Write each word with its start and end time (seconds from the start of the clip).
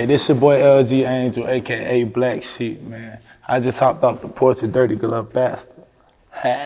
Hey, 0.00 0.06
this 0.06 0.30
your 0.30 0.38
boy 0.38 0.58
LG 0.58 1.06
Angel, 1.06 1.46
aka 1.46 2.04
Black 2.04 2.42
Sheep, 2.42 2.80
man. 2.80 3.18
I 3.46 3.60
just 3.60 3.78
hopped 3.78 4.02
off 4.02 4.22
the 4.22 4.28
porch 4.28 4.62
of 4.62 4.72
Dirty 4.72 4.94
Glove 4.94 5.30
Bastard. 5.30 5.74
Better 6.42 6.64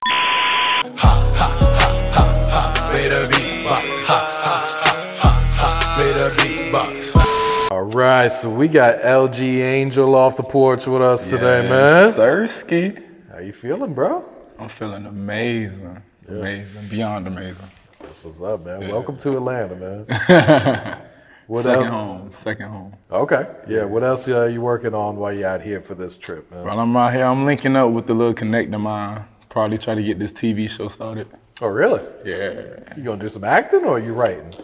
beatbox. 3.27 4.05
Ha, 4.07 4.19
ha, 4.39 4.65
ha, 4.79 5.03
ha, 5.19 5.33
ha. 5.53 5.97
Better 5.99 6.31
beatbox. 6.37 7.73
All 7.73 7.83
right, 7.83 8.31
so 8.31 8.49
we 8.49 8.69
got 8.69 9.01
LG 9.01 9.41
Angel 9.41 10.15
off 10.15 10.37
the 10.37 10.45
porch 10.45 10.87
with 10.87 11.03
us 11.03 11.29
today, 11.29 11.69
man. 11.69 12.12
Thirsty. 12.12 12.97
How 13.33 13.41
you 13.41 13.51
feeling, 13.51 13.95
bro? 13.95 14.25
I'm 14.61 14.69
feeling 14.69 15.07
amazing. 15.07 16.01
Amazing. 16.29 16.89
Beyond 16.89 17.27
amazing. 17.27 17.67
That's 17.99 18.23
what's 18.23 18.41
up, 18.41 18.65
man. 18.65 18.89
Welcome 18.89 19.17
to 19.17 19.37
Atlanta, 19.37 20.07
man. 20.29 21.01
What 21.47 21.64
second 21.64 21.84
else? 21.84 21.91
home. 21.91 22.31
Second 22.33 22.69
home. 22.70 22.95
Okay, 23.11 23.47
yeah. 23.69 23.84
What 23.84 24.03
else 24.03 24.27
are 24.28 24.48
you 24.48 24.61
working 24.61 24.95
on 24.95 25.17
while 25.17 25.33
you're 25.33 25.48
out 25.48 25.61
here 25.62 25.81
for 25.83 25.95
this 25.95 26.17
trip, 26.17 26.50
man? 26.50 26.64
While 26.64 26.81
I'm 26.81 26.97
out 26.97 27.12
here, 27.12 27.25
I'm 27.25 27.45
linking 27.45 27.77
up 27.77 27.91
with 27.91 28.06
the 28.06 28.14
little 28.14 28.34
connect 28.34 28.73
of 28.75 28.81
mine. 28.81 29.25
Probably 29.50 29.78
try 29.78 29.95
to 29.95 30.03
get 30.03 30.19
this 30.19 30.33
TV 30.33 30.69
show 30.69 30.89
started. 30.89 31.28
Oh, 31.61 31.69
really? 31.69 32.03
Yeah. 32.25 32.95
You 32.97 33.05
gonna 33.05 33.20
do 33.20 33.28
some 33.28 33.45
acting 33.45 33.84
or 33.84 33.97
are 33.97 34.00
you 34.00 34.12
writing? 34.15 34.55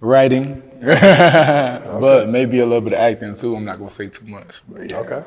Writing. 0.00 0.62
But 0.82 2.28
maybe 2.28 2.60
a 2.60 2.64
little 2.66 2.80
bit 2.80 2.92
of 2.92 3.00
acting 3.00 3.34
too. 3.34 3.56
I'm 3.56 3.64
not 3.64 3.78
gonna 3.78 3.90
say 3.90 4.06
too 4.08 4.24
much. 4.26 4.60
But 4.68 4.90
yeah. 4.90 4.98
Okay. 4.98 5.22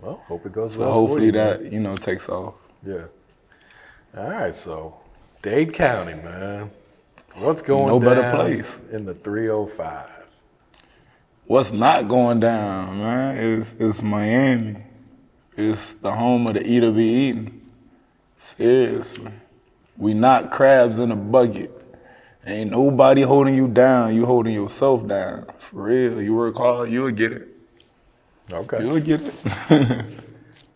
Well, 0.00 0.22
hope 0.28 0.46
it 0.46 0.52
goes 0.52 0.72
So 0.74 0.78
well. 0.80 0.88
for 0.90 0.94
hopefully 0.94 1.26
you, 1.26 1.32
man. 1.32 1.62
that, 1.64 1.72
you 1.72 1.80
know, 1.80 1.96
takes 1.96 2.28
off. 2.28 2.54
Yeah. 2.86 3.04
All 4.16 4.30
right, 4.30 4.54
so 4.54 4.96
Dade 5.42 5.72
County, 5.74 6.14
man. 6.14 6.70
What's 7.34 7.62
going 7.62 7.90
on? 7.90 8.00
No 8.00 8.08
better 8.08 8.30
place. 8.30 8.66
in 8.92 9.04
the 9.04 9.14
305? 9.14 10.08
What's 11.46 11.72
not 11.72 12.08
going 12.08 12.40
down, 12.40 12.98
man, 12.98 13.36
is 13.36 13.72
is 13.78 14.02
Miami. 14.02 14.76
It's 15.56 15.94
the 16.00 16.12
home 16.12 16.46
of 16.46 16.54
the 16.54 16.66
eater 16.66 16.90
be 16.90 17.04
eaten. 17.04 17.70
Seriously. 18.56 19.32
We 19.96 20.14
not 20.14 20.50
crabs 20.50 20.98
in 20.98 21.10
a 21.12 21.16
bucket. 21.16 21.70
Ain't 22.46 22.70
nobody 22.70 23.22
holding 23.22 23.54
you 23.54 23.68
down. 23.68 24.14
You 24.14 24.26
holding 24.26 24.54
yourself 24.54 25.06
down. 25.06 25.46
For 25.70 25.82
real. 25.82 26.20
You 26.20 26.34
work 26.34 26.56
hard, 26.56 26.90
you'll 26.90 27.10
get 27.10 27.32
it. 27.32 27.48
Okay. 28.52 28.80
You'll 28.80 29.00
get 29.00 29.20
it. 29.22 30.04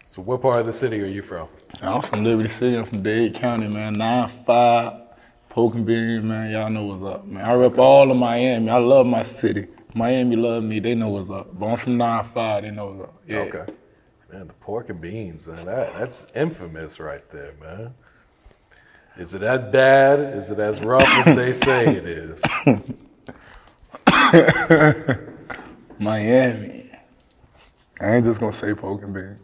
So, 0.08 0.22
what 0.22 0.40
part 0.40 0.56
of 0.56 0.64
the 0.64 0.72
city 0.72 1.02
are 1.02 1.06
you 1.06 1.20
from? 1.20 1.48
I'm 1.82 2.00
from 2.00 2.24
Liberty 2.24 2.48
City. 2.48 2.78
I'm 2.78 2.86
from 2.86 3.02
Dade 3.02 3.34
County, 3.34 3.68
man. 3.68 3.96
9-5, 3.96 4.46
Poke 4.46 4.97
and 5.66 5.84
Bean, 5.84 6.28
man. 6.28 6.52
Y'all 6.52 6.70
know 6.70 6.84
what's 6.84 7.02
up, 7.02 7.26
man. 7.26 7.44
I 7.44 7.52
rep 7.54 7.78
all 7.78 8.10
of 8.10 8.16
Miami. 8.16 8.70
I 8.70 8.78
love 8.78 9.06
my 9.06 9.22
city. 9.22 9.66
Miami 9.94 10.36
love 10.36 10.62
me. 10.62 10.78
They 10.78 10.94
know 10.94 11.08
what's 11.08 11.30
up. 11.30 11.58
But 11.58 11.66
I'm 11.66 11.76
from 11.76 11.98
9-5. 11.98 12.62
They 12.62 12.70
know 12.70 12.86
what's 12.86 13.02
up. 13.02 13.22
Yeah. 13.26 13.38
Okay. 13.38 13.72
Man, 14.32 14.46
the 14.46 14.52
pork 14.54 14.90
and 14.90 15.00
beans, 15.00 15.46
man. 15.46 15.66
That, 15.66 15.94
that's 15.94 16.26
infamous 16.34 17.00
right 17.00 17.28
there, 17.30 17.54
man. 17.60 17.94
Is 19.16 19.34
it 19.34 19.42
as 19.42 19.64
bad? 19.64 20.20
Is 20.36 20.50
it 20.50 20.60
as 20.60 20.80
rough 20.80 21.02
as 21.02 21.34
they 21.34 21.52
say 21.52 21.86
it 21.86 22.06
is? 22.06 22.42
Miami. 25.98 26.90
I 28.00 28.14
ain't 28.14 28.24
just 28.24 28.38
gonna 28.38 28.52
say 28.52 28.74
Poke 28.74 29.02
and 29.02 29.12
Bean. 29.12 29.38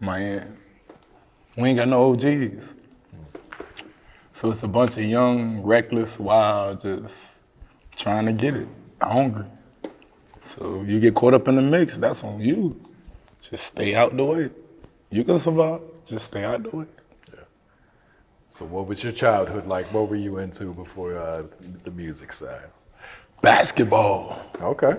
Miami. 0.00 0.56
We 1.56 1.68
ain't 1.68 1.78
got 1.78 1.88
no 1.88 2.12
OGs. 2.12 2.74
So 4.42 4.50
it's 4.50 4.64
a 4.64 4.66
bunch 4.66 4.96
of 4.96 5.04
young, 5.04 5.62
reckless, 5.62 6.18
wild, 6.18 6.82
just 6.82 7.14
trying 7.94 8.26
to 8.26 8.32
get 8.32 8.56
it, 8.56 8.66
hungry. 9.00 9.44
So 10.44 10.82
you 10.82 10.98
get 10.98 11.14
caught 11.14 11.32
up 11.32 11.46
in 11.46 11.54
the 11.54 11.62
mix, 11.62 11.96
that's 11.96 12.24
on 12.24 12.40
you. 12.40 12.74
Just 13.40 13.66
stay 13.66 13.94
out 13.94 14.16
the 14.16 14.24
way. 14.24 14.50
You 15.10 15.22
can 15.22 15.38
survive, 15.38 15.82
just 16.06 16.24
stay 16.24 16.42
out 16.42 16.64
the 16.64 16.76
way. 16.76 16.86
So, 18.48 18.64
what 18.64 18.88
was 18.88 19.04
your 19.04 19.12
childhood 19.12 19.68
like? 19.68 19.86
What 19.94 20.08
were 20.08 20.16
you 20.16 20.38
into 20.38 20.74
before 20.74 21.16
uh, 21.16 21.44
the 21.84 21.92
music 21.92 22.32
side? 22.32 22.66
Basketball. 23.42 24.42
Okay. 24.60 24.94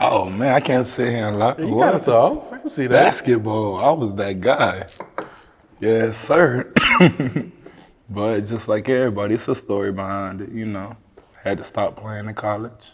Oh 0.00 0.24
man, 0.24 0.54
I 0.54 0.60
can't 0.60 0.86
sit 0.86 1.10
here 1.10 1.28
and 1.28 1.38
lie. 1.38 1.54
You 1.58 1.78
kind 1.78 1.96
of 1.96 2.00
tall. 2.00 2.48
I 2.50 2.58
can 2.60 2.68
see 2.70 2.86
that. 2.86 3.04
Basketball, 3.04 3.76
I 3.76 3.90
was 3.90 4.14
that 4.14 4.40
guy. 4.40 4.86
Yes, 5.80 6.16
sir. 6.16 6.72
but 8.08 8.40
just 8.46 8.68
like 8.68 8.88
everybody, 8.88 9.34
it's 9.34 9.48
a 9.48 9.54
story 9.54 9.92
behind 9.92 10.40
it, 10.40 10.52
you 10.52 10.66
know. 10.66 10.96
Had 11.42 11.58
to 11.58 11.64
stop 11.64 11.96
playing 11.96 12.28
in 12.28 12.34
college. 12.34 12.92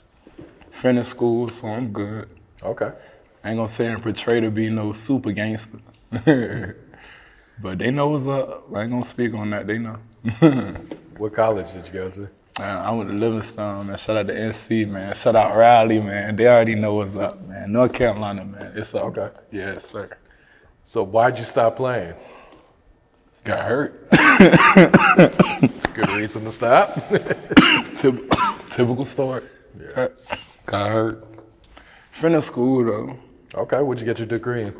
Finished 0.72 1.10
school, 1.10 1.48
so 1.48 1.68
I'm 1.68 1.92
good. 1.92 2.28
Okay. 2.62 2.92
I 3.44 3.50
ain't 3.50 3.58
gonna 3.58 3.68
say 3.68 3.86
and 3.86 4.02
portray 4.02 4.40
to 4.40 4.50
be 4.50 4.70
no 4.70 4.92
super 4.92 5.32
gangster. 5.32 5.78
but 7.62 7.78
they 7.78 7.90
know 7.90 8.08
what's 8.08 8.26
up. 8.26 8.66
I 8.74 8.82
ain't 8.82 8.90
gonna 8.90 9.04
speak 9.04 9.34
on 9.34 9.50
that, 9.50 9.66
they 9.66 9.78
know. 9.78 9.98
What 11.18 11.34
college 11.34 11.72
did 11.72 11.86
you 11.86 11.92
go 11.92 12.10
to? 12.10 12.24
Uh, 12.58 12.62
I 12.62 12.90
went 12.90 13.08
to 13.10 13.14
Livingstone, 13.14 13.86
man. 13.86 13.96
Shout 13.96 14.16
out 14.16 14.26
to 14.26 14.34
NC, 14.34 14.88
man. 14.88 15.14
Shout 15.14 15.36
out 15.36 15.56
Raleigh, 15.56 16.00
man. 16.00 16.36
They 16.36 16.46
already 16.46 16.74
know 16.74 16.94
what's 16.94 17.14
up, 17.16 17.40
man. 17.46 17.70
North 17.72 17.92
Carolina, 17.92 18.44
man. 18.44 18.72
It's 18.74 18.94
up. 18.94 19.04
Okay. 19.04 19.30
Yes, 19.50 19.88
sir. 19.90 20.10
So, 20.82 21.02
why'd 21.04 21.38
you 21.38 21.44
stop 21.44 21.76
playing? 21.76 22.14
Got 23.44 23.64
hurt. 23.68 24.08
It's 24.12 25.84
a 25.84 25.88
good 25.94 26.08
reason 26.10 26.44
to 26.44 26.52
stop. 26.52 26.94
Typ- 26.94 28.70
typical 28.76 29.04
story. 29.06 29.42
Got, 29.94 30.12
got 30.66 30.90
hurt. 30.92 31.24
Finished 32.12 32.46
school 32.48 32.84
though. 32.84 33.16
okay. 33.62 33.82
What'd 33.82 34.00
you 34.00 34.06
get 34.06 34.18
your 34.18 34.28
degree 34.28 34.62
in? 34.62 34.74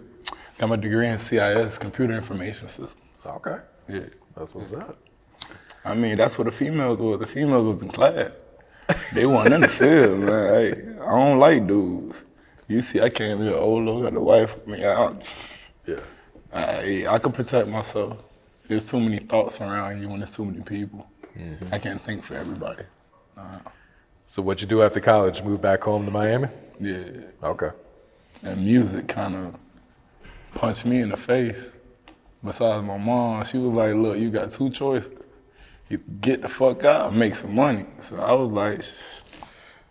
Got 0.58 0.68
my 0.68 0.76
degree 0.76 1.08
in 1.08 1.18
CIS, 1.18 1.76
Computer 1.78 2.14
Information 2.14 2.68
Systems. 2.68 2.96
Okay. 3.26 3.56
Yeah. 3.88 4.00
That's 4.36 4.54
what's 4.54 4.72
up. 4.72 4.96
I 5.84 5.94
mean, 5.94 6.16
that's 6.16 6.38
what 6.38 6.44
the 6.44 6.52
females 6.52 6.98
was. 7.00 7.18
The 7.20 7.26
females 7.26 7.74
was 7.74 7.82
in 7.82 7.88
class. 7.88 8.30
They 9.14 9.26
weren't 9.26 9.52
in 9.52 9.60
the 9.62 9.68
field, 9.68 10.20
man. 10.20 10.54
Hey, 10.54 10.72
I 11.02 11.10
don't 11.10 11.38
like 11.38 11.66
dudes. 11.66 12.16
You 12.68 12.80
see, 12.80 13.00
I 13.00 13.10
came 13.10 13.38
here 13.38 13.54
older, 13.56 14.04
got 14.08 14.16
a 14.16 14.20
wife. 14.20 14.54
I 14.66 14.70
mean, 14.70 14.84
I, 14.84 15.12
Yeah. 15.86 16.00
I, 16.52 17.06
I 17.08 17.18
can 17.18 17.32
protect 17.32 17.68
myself. 17.68 18.18
There's 18.68 18.88
too 18.88 19.00
many 19.00 19.18
thoughts 19.18 19.60
around 19.60 20.00
you 20.00 20.08
when 20.08 20.20
there's 20.20 20.34
too 20.34 20.44
many 20.44 20.62
people. 20.62 21.06
Mm-hmm. 21.36 21.74
I 21.74 21.78
can't 21.78 22.02
think 22.02 22.24
for 22.24 22.34
everybody. 22.36 22.84
Uh-huh. 23.36 23.58
So, 24.26 24.42
what'd 24.42 24.62
you 24.62 24.68
do 24.68 24.82
after 24.82 25.00
college? 25.00 25.42
Move 25.42 25.60
back 25.60 25.82
home 25.82 26.04
to 26.04 26.10
Miami? 26.10 26.48
Yeah. 26.80 27.02
Okay. 27.42 27.70
And 28.42 28.64
music 28.64 29.08
kind 29.08 29.34
of 29.34 29.54
punched 30.54 30.84
me 30.84 31.00
in 31.00 31.08
the 31.08 31.16
face. 31.16 31.58
Besides 32.44 32.84
my 32.84 32.98
mom, 32.98 33.44
she 33.44 33.58
was 33.58 33.72
like, 33.74 33.94
look, 33.94 34.18
you 34.18 34.30
got 34.30 34.50
two 34.50 34.70
choices. 34.70 35.12
You 35.88 35.98
get 36.20 36.42
the 36.42 36.48
fuck 36.48 36.84
out 36.84 37.10
and 37.10 37.18
make 37.18 37.36
some 37.36 37.54
money. 37.54 37.84
So 38.08 38.16
I 38.16 38.32
was 38.32 38.50
like, 38.50 38.82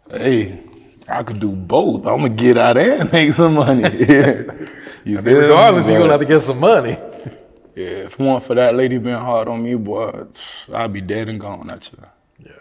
hey, 0.10 0.64
I 1.08 1.24
could 1.24 1.40
do 1.40 1.52
both. 1.52 2.06
I'm 2.06 2.18
gonna 2.18 2.30
get 2.30 2.58
out 2.58 2.78
and 2.78 3.12
make 3.14 3.34
some 3.34 3.54
money. 3.54 3.82
you? 5.06 5.20
Regardless, 5.22 5.90
you're 5.90 6.00
gonna 6.00 6.12
have 6.12 6.22
to 6.22 6.26
get 6.26 6.40
some 6.40 6.60
money. 6.60 6.98
Yeah, 7.76 8.06
if 8.06 8.14
it 8.14 8.20
weren't 8.20 8.44
for 8.44 8.56
that 8.56 8.76
lady 8.76 8.98
being 8.98 9.16
hard 9.16 9.48
on 9.48 9.64
me, 9.64 9.76
boy, 9.76 10.26
I'd 10.74 10.92
be 10.92 11.02
dead 11.02 11.30
and 11.30 11.40
gone 11.40 11.70
at 11.72 11.90
you. 11.92 12.00
Yeah. 12.46 12.52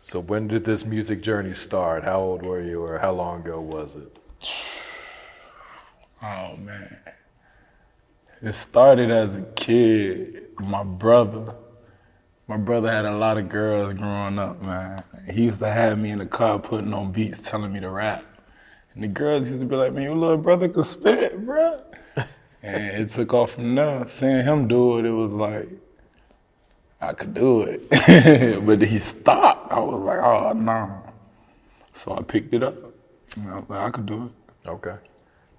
So 0.00 0.20
when 0.20 0.48
did 0.48 0.64
this 0.64 0.84
music 0.84 1.22
journey 1.22 1.54
start? 1.54 2.04
How 2.04 2.20
old 2.20 2.42
were 2.42 2.60
you, 2.60 2.82
or 2.82 2.98
how 2.98 3.12
long 3.12 3.40
ago 3.40 3.60
was 3.60 3.96
it? 3.96 4.16
Oh 6.22 6.54
man. 6.58 6.98
It 8.42 8.52
started 8.52 9.10
as 9.10 9.34
a 9.34 9.42
kid. 9.56 10.48
My 10.58 10.82
brother, 10.82 11.54
my 12.46 12.58
brother 12.58 12.90
had 12.90 13.06
a 13.06 13.16
lot 13.16 13.38
of 13.38 13.48
girls 13.48 13.94
growing 13.94 14.38
up, 14.38 14.60
man. 14.60 15.02
He 15.30 15.44
used 15.44 15.60
to 15.60 15.70
have 15.70 15.98
me 15.98 16.10
in 16.10 16.18
the 16.18 16.26
car 16.26 16.58
putting 16.58 16.92
on 16.92 17.10
beats, 17.12 17.38
telling 17.38 17.72
me 17.72 17.80
to 17.80 17.88
rap. 17.88 18.24
And 18.92 19.02
the 19.02 19.08
girls 19.08 19.48
used 19.48 19.60
to 19.60 19.66
be 19.66 19.76
like, 19.76 19.92
man, 19.92 20.02
your 20.02 20.14
little 20.14 20.36
brother 20.36 20.68
can 20.68 20.84
spit, 20.84 21.46
bruh. 21.46 21.82
And 22.62 23.02
it 23.02 23.10
took 23.10 23.32
off 23.32 23.52
from 23.52 23.74
there. 23.74 24.06
Seeing 24.08 24.44
him 24.44 24.68
do 24.68 24.98
it, 24.98 25.06
it 25.06 25.10
was 25.10 25.30
like, 25.32 25.68
I 27.00 27.12
could 27.12 27.34
do 27.34 27.62
it. 27.62 27.88
but 28.66 28.82
he 28.82 28.98
stopped. 28.98 29.72
I 29.72 29.80
was 29.80 30.00
like, 30.02 30.18
oh, 30.18 30.52
no. 30.52 31.02
So 31.94 32.16
I 32.16 32.22
picked 32.22 32.54
it 32.54 32.62
up. 32.62 32.74
And 33.36 33.48
I 33.48 33.56
was 33.56 33.64
like, 33.68 33.80
I 33.80 33.90
could 33.90 34.06
do 34.06 34.26
it. 34.26 34.68
Okay. 34.68 34.96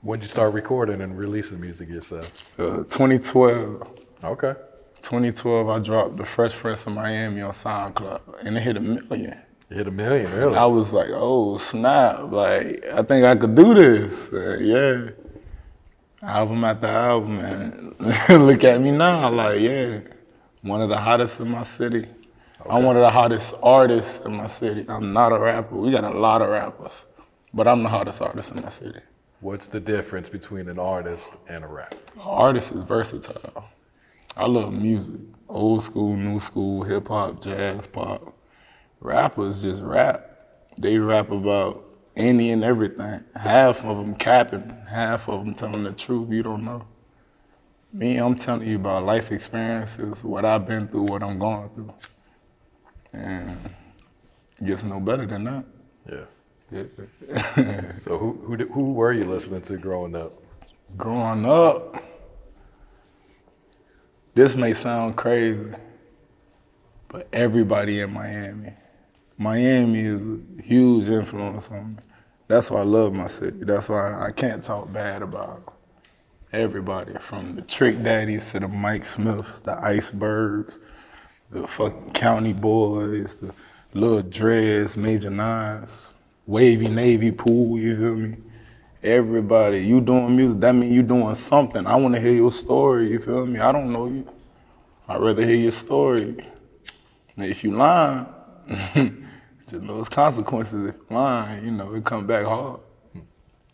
When 0.01 0.19
did 0.19 0.25
you 0.25 0.30
start 0.30 0.53
recording 0.53 1.01
and 1.01 1.18
releasing 1.18 1.59
music 1.59 1.89
yourself? 1.89 2.31
Uh, 2.57 2.83
2012. 2.89 3.88
Okay. 4.24 4.54
2012, 5.01 5.69
I 5.69 5.80
dropped 5.80 6.18
the 6.18 6.25
Fresh 6.25 6.54
Prince 6.54 6.86
of 6.86 6.94
Miami 6.94 7.42
on 7.42 7.51
SoundCloud, 7.51 8.21
and 8.45 8.56
it 8.56 8.62
hit 8.62 8.77
a 8.77 8.80
million. 8.80 9.39
You 9.69 9.77
hit 9.77 9.88
a 9.88 9.92
million, 9.92 10.31
really? 10.33 10.56
I 10.56 10.65
was 10.65 10.92
like, 10.92 11.09
oh 11.12 11.57
snap! 11.57 12.31
Like 12.31 12.86
I 12.86 13.01
think 13.04 13.25
I 13.25 13.36
could 13.36 13.56
do 13.56 13.74
this. 13.74 14.33
Uh, 14.33 14.57
yeah. 14.59 15.12
Album 16.23 16.63
after 16.63 16.85
album, 16.85 17.38
man. 17.38 17.95
Look 18.45 18.63
at 18.63 18.79
me 18.79 18.91
now, 18.91 19.31
like 19.31 19.59
yeah, 19.59 20.01
one 20.62 20.79
of 20.79 20.89
the 20.89 20.97
hottest 20.97 21.39
in 21.39 21.50
my 21.50 21.63
city. 21.63 22.07
I'm 22.69 22.83
one 22.83 22.95
of 22.95 23.01
the 23.01 23.09
hottest 23.09 23.56
artists 23.63 24.19
in 24.23 24.35
my 24.35 24.45
city. 24.45 24.85
I'm 24.88 25.13
not 25.13 25.31
a 25.31 25.39
rapper. 25.39 25.75
We 25.75 25.89
got 25.89 26.03
a 26.03 26.12
lot 26.12 26.44
of 26.44 26.50
rappers, 26.50 26.91
but 27.56 27.68
I'm 27.68 27.81
the 27.81 27.89
hottest 27.89 28.21
artist 28.21 28.51
in 28.51 28.62
my 28.62 28.69
city. 28.69 29.00
What's 29.39 29.68
the 29.68 29.79
difference 29.79 30.29
between 30.29 30.69
an 30.69 30.77
artist 30.77 31.38
and 31.47 31.63
a 31.63 31.68
rapper? 31.68 31.97
Artist 32.19 32.71
is 32.71 32.83
versatile. 32.83 33.65
I 34.38 34.45
love 34.45 34.71
music, 34.73 35.21
old 35.50 35.83
school, 35.83 36.15
new 36.15 36.39
school, 36.39 36.83
hip 36.83 37.07
hop, 37.07 37.41
jazz, 37.41 37.88
pop. 37.88 38.38
Rappers 39.00 39.63
just 39.63 39.81
rap. 39.81 40.27
They 40.77 41.00
rap 41.00 41.31
about 41.31 41.83
any 42.16 42.52
and 42.52 42.63
everything. 42.63 43.24
Half 43.36 43.84
of 43.86 43.98
them 43.98 44.16
capping, 44.16 44.69
half 44.90 45.28
of 45.30 45.46
them 45.46 45.54
telling 45.54 45.84
the 45.84 45.92
truth. 45.94 46.30
You 46.31 46.44
don't 46.44 46.63
know. 46.63 46.86
Me, 47.94 48.18
I'm 48.18 48.36
telling 48.36 48.68
you 48.68 48.78
about 48.78 49.04
life 49.04 49.31
experiences, 49.31 50.24
what 50.24 50.46
I've 50.46 50.66
been 50.66 50.88
through, 50.88 51.04
what 51.04 51.22
I'm 51.24 51.38
going 51.38 51.69
through, 51.69 51.94
and 53.12 53.58
gets 54.66 54.84
no 54.84 55.00
better 55.00 55.25
than 55.25 55.44
that. 55.44 55.66
Yeah. 56.10 56.25
Yeah. 56.72 57.98
So 57.98 58.18
who 58.18 58.31
who 58.46 58.56
who 58.68 58.94
were 58.94 59.12
you 59.12 59.25
listening 59.25 59.62
to 59.64 59.78
growing 59.78 60.16
up? 60.16 60.31
Growing 60.96 61.46
up, 61.46 62.02
this 64.36 64.56
may 64.56 64.74
sound 64.74 65.18
crazy, 65.18 65.74
but 67.10 67.28
everybody 67.34 68.00
in 68.00 68.14
Miami, 68.14 68.72
Miami 69.42 70.02
is 70.02 70.22
a 70.22 70.62
huge 70.62 71.10
influence 71.10 71.68
on 71.72 71.96
me. 71.96 71.96
That's 72.48 72.70
why 72.70 72.82
I 72.82 72.84
love 72.84 73.12
my 73.12 73.28
city. 73.28 73.58
That's 73.64 73.90
why 73.90 74.24
I 74.24 74.30
can't 74.30 74.64
talk 74.64 74.94
bad 74.94 75.24
about 75.24 75.74
everybody, 76.54 77.14
from 77.20 77.56
the 77.56 77.64
Trick 77.64 78.04
Daddies 78.04 78.52
to 78.52 78.60
the 78.60 78.68
Mike 78.68 79.04
Smiths, 79.04 79.60
the 79.62 79.84
Icebergs, 79.84 80.78
the 81.50 81.66
fucking 81.66 82.12
County 82.12 82.54
Boys, 82.54 83.34
the 83.34 83.52
Little 83.96 84.22
Dreads, 84.22 84.96
Major 84.96 85.32
Nines, 85.32 86.14
Wavy 86.46 86.88
Navy 86.88 87.32
Pooh, 87.32 87.80
you 87.80 87.96
feel 87.96 88.16
me? 88.18 88.38
Everybody, 89.02 89.80
you 89.80 90.02
doing 90.02 90.36
music, 90.36 90.60
that 90.60 90.76
means 90.76 90.94
you 90.94 91.02
doing 91.02 91.34
something. 91.34 91.88
I 91.88 91.96
want 91.96 92.14
to 92.14 92.22
hear 92.22 92.34
your 92.34 92.52
story, 92.52 93.10
you 93.10 93.20
feel 93.20 93.48
me? 93.48 93.60
I 93.60 93.72
don't 93.72 93.92
know 93.92 94.06
you. 94.06 94.30
I'd 95.08 95.20
rather 95.20 95.44
hear 95.44 95.56
your 95.56 95.72
story. 95.72 96.46
If 97.38 97.64
you 97.64 97.72
lying, 97.72 98.28
just 99.71 99.83
it's 99.85 100.09
consequences. 100.09 100.89
If 100.89 100.95
you 100.95 101.15
lying, 101.15 101.65
you 101.65 101.71
know, 101.71 101.94
it 101.94 102.03
come 102.03 102.27
back 102.27 102.45
hard. 102.45 102.81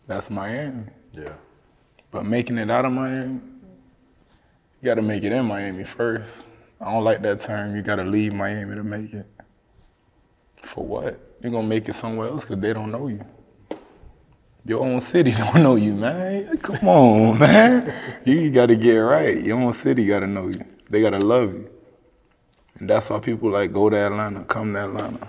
That's 0.06 0.30
Miami. 0.30 0.84
Yeah. 1.12 1.32
But 2.10 2.24
making 2.24 2.58
it 2.58 2.70
out 2.70 2.84
of 2.84 2.92
Miami, 2.92 3.40
you 4.80 4.84
gotta 4.84 5.02
make 5.02 5.24
it 5.24 5.32
in 5.32 5.44
Miami 5.44 5.84
first. 5.84 6.42
I 6.80 6.92
don't 6.92 7.04
like 7.04 7.20
that 7.22 7.40
term, 7.40 7.74
you 7.74 7.82
gotta 7.82 8.04
leave 8.04 8.32
Miami 8.32 8.76
to 8.76 8.84
make 8.84 9.12
it. 9.12 9.26
For 10.62 10.84
what? 10.84 11.20
You're 11.42 11.52
gonna 11.52 11.66
make 11.66 11.88
it 11.88 11.96
somewhere 11.96 12.28
else 12.28 12.44
because 12.44 12.60
they 12.60 12.72
don't 12.72 12.90
know 12.90 13.08
you. 13.08 13.24
Your 14.64 14.84
own 14.84 15.00
city 15.00 15.32
don't 15.36 15.62
know 15.62 15.76
you, 15.76 15.94
man. 15.94 16.56
Come 16.58 16.88
on, 16.88 17.38
man. 17.40 17.92
You 18.24 18.50
gotta 18.50 18.76
get 18.76 18.96
right. 18.98 19.42
Your 19.42 19.58
own 19.58 19.74
city 19.74 20.06
gotta 20.06 20.26
know 20.26 20.48
you. 20.48 20.64
They 20.88 21.00
gotta 21.00 21.18
love 21.18 21.52
you. 21.52 21.70
And 22.78 22.88
that's 22.88 23.10
why 23.10 23.18
people 23.18 23.50
like 23.50 23.72
go 23.72 23.90
to 23.90 23.96
Atlanta, 23.96 24.44
come 24.44 24.72
to 24.74 24.84
Atlanta. 24.84 25.28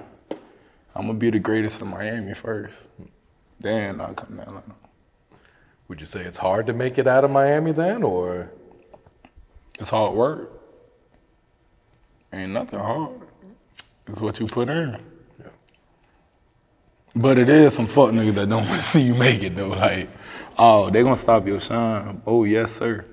I'm 0.99 1.07
gonna 1.07 1.17
be 1.17 1.29
the 1.29 1.39
greatest 1.39 1.79
in 1.79 1.87
Miami 1.87 2.33
first. 2.33 2.75
Then 3.57 4.01
I'll 4.01 4.13
come 4.13 4.35
to 4.35 4.41
Atlanta. 4.41 4.75
Would 5.87 6.01
you 6.01 6.05
say 6.05 6.19
it's 6.19 6.37
hard 6.37 6.67
to 6.67 6.73
make 6.73 6.97
it 6.97 7.07
out 7.07 7.23
of 7.23 7.31
Miami 7.31 7.71
then, 7.71 8.03
or 8.03 8.51
It's 9.79 9.87
hard 9.87 10.13
work. 10.13 10.61
Ain't 12.33 12.51
nothing 12.51 12.79
hard. 12.79 13.21
It's 14.07 14.19
what 14.19 14.41
you 14.41 14.47
put 14.47 14.67
in. 14.67 14.97
Yeah. 15.39 15.45
But 17.15 17.37
it 17.37 17.49
is 17.49 17.73
some 17.75 17.87
fuck 17.87 18.09
niggas 18.09 18.33
that 18.33 18.49
don't 18.49 18.65
want 18.69 18.81
to 18.81 18.87
see 18.87 19.01
you 19.01 19.15
make 19.15 19.41
it 19.41 19.55
though. 19.55 19.69
Like, 19.69 20.09
oh, 20.57 20.89
they 20.89 21.01
gonna 21.01 21.15
stop 21.15 21.47
your 21.47 21.61
shine. 21.61 22.21
Oh, 22.27 22.43
yes, 22.43 22.73
sir. 22.73 23.05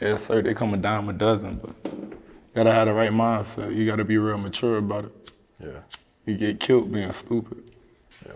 Yes, 0.00 0.26
sir. 0.26 0.42
They 0.42 0.54
come 0.54 0.74
a 0.74 0.76
dime 0.76 1.08
a 1.08 1.12
dozen, 1.12 1.60
but 1.62 1.92
you 1.92 2.18
gotta 2.52 2.72
have 2.72 2.88
the 2.88 2.92
right 2.92 3.12
mindset. 3.12 3.76
You 3.76 3.86
gotta 3.86 4.04
be 4.04 4.18
real 4.18 4.38
mature 4.38 4.78
about 4.78 5.04
it. 5.04 5.30
yeah? 5.60 5.80
You 6.26 6.36
get 6.36 6.58
killed 6.58 6.90
being 6.90 7.12
stupid. 7.12 7.62
Yeah. 8.24 8.32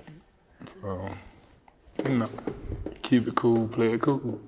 So, 0.83 1.11
you 2.05 2.19
know, 2.19 2.31
keep 3.03 3.27
it 3.27 3.35
cool, 3.35 3.67
play 3.69 3.95
it 3.95 4.03
cool. 4.03 4.41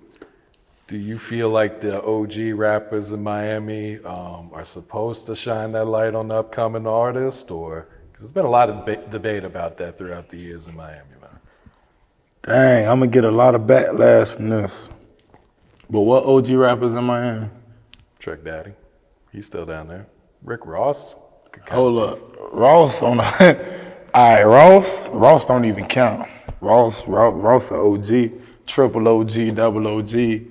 Do 0.86 0.98
you 0.98 1.18
feel 1.18 1.50
like 1.50 1.80
the 1.80 2.02
OG 2.02 2.58
rappers 2.58 3.12
in 3.12 3.22
Miami 3.22 3.98
um, 4.00 4.50
are 4.52 4.64
supposed 4.64 5.26
to 5.26 5.36
shine 5.36 5.72
that 5.72 5.84
light 5.86 6.14
on 6.14 6.28
the 6.28 6.34
upcoming 6.34 6.86
artist, 6.86 7.50
or 7.50 7.86
because 8.10 8.22
there's 8.22 8.32
been 8.32 8.44
a 8.44 8.50
lot 8.50 8.68
of 8.68 8.84
deba- 8.84 9.08
debate 9.08 9.44
about 9.44 9.76
that 9.78 9.96
throughout 9.96 10.28
the 10.28 10.36
years 10.36 10.66
in 10.66 10.76
Miami, 10.76 11.08
man. 11.20 11.38
Dang, 12.42 12.88
I'm 12.88 12.98
gonna 12.98 13.10
get 13.10 13.24
a 13.24 13.30
lot 13.30 13.54
of 13.54 13.62
backlash 13.62 14.34
from 14.34 14.48
this. 14.48 14.90
But 15.88 16.00
what 16.00 16.24
OG 16.24 16.50
rappers 16.50 16.94
in 16.94 17.04
Miami? 17.04 17.48
Trick 18.18 18.44
Daddy, 18.44 18.72
he's 19.32 19.46
still 19.46 19.64
down 19.64 19.88
there. 19.88 20.06
Rick 20.42 20.66
Ross. 20.66 21.14
Hold 21.70 22.02
up, 22.02 22.36
Ross 22.52 23.02
on 23.02 23.18
the. 23.18 23.80
All 24.14 24.34
right, 24.34 24.44
Ross. 24.44 25.08
Ross 25.08 25.44
don't 25.44 25.64
even 25.64 25.86
count. 25.86 26.28
Ross, 26.60 27.06
Ross, 27.06 27.34
Ross 27.34 27.70
a 27.70 27.76
OG, 27.76 28.32
triple 28.66 29.06
OG, 29.06 29.54
double 29.54 29.86
OG. 29.86 30.42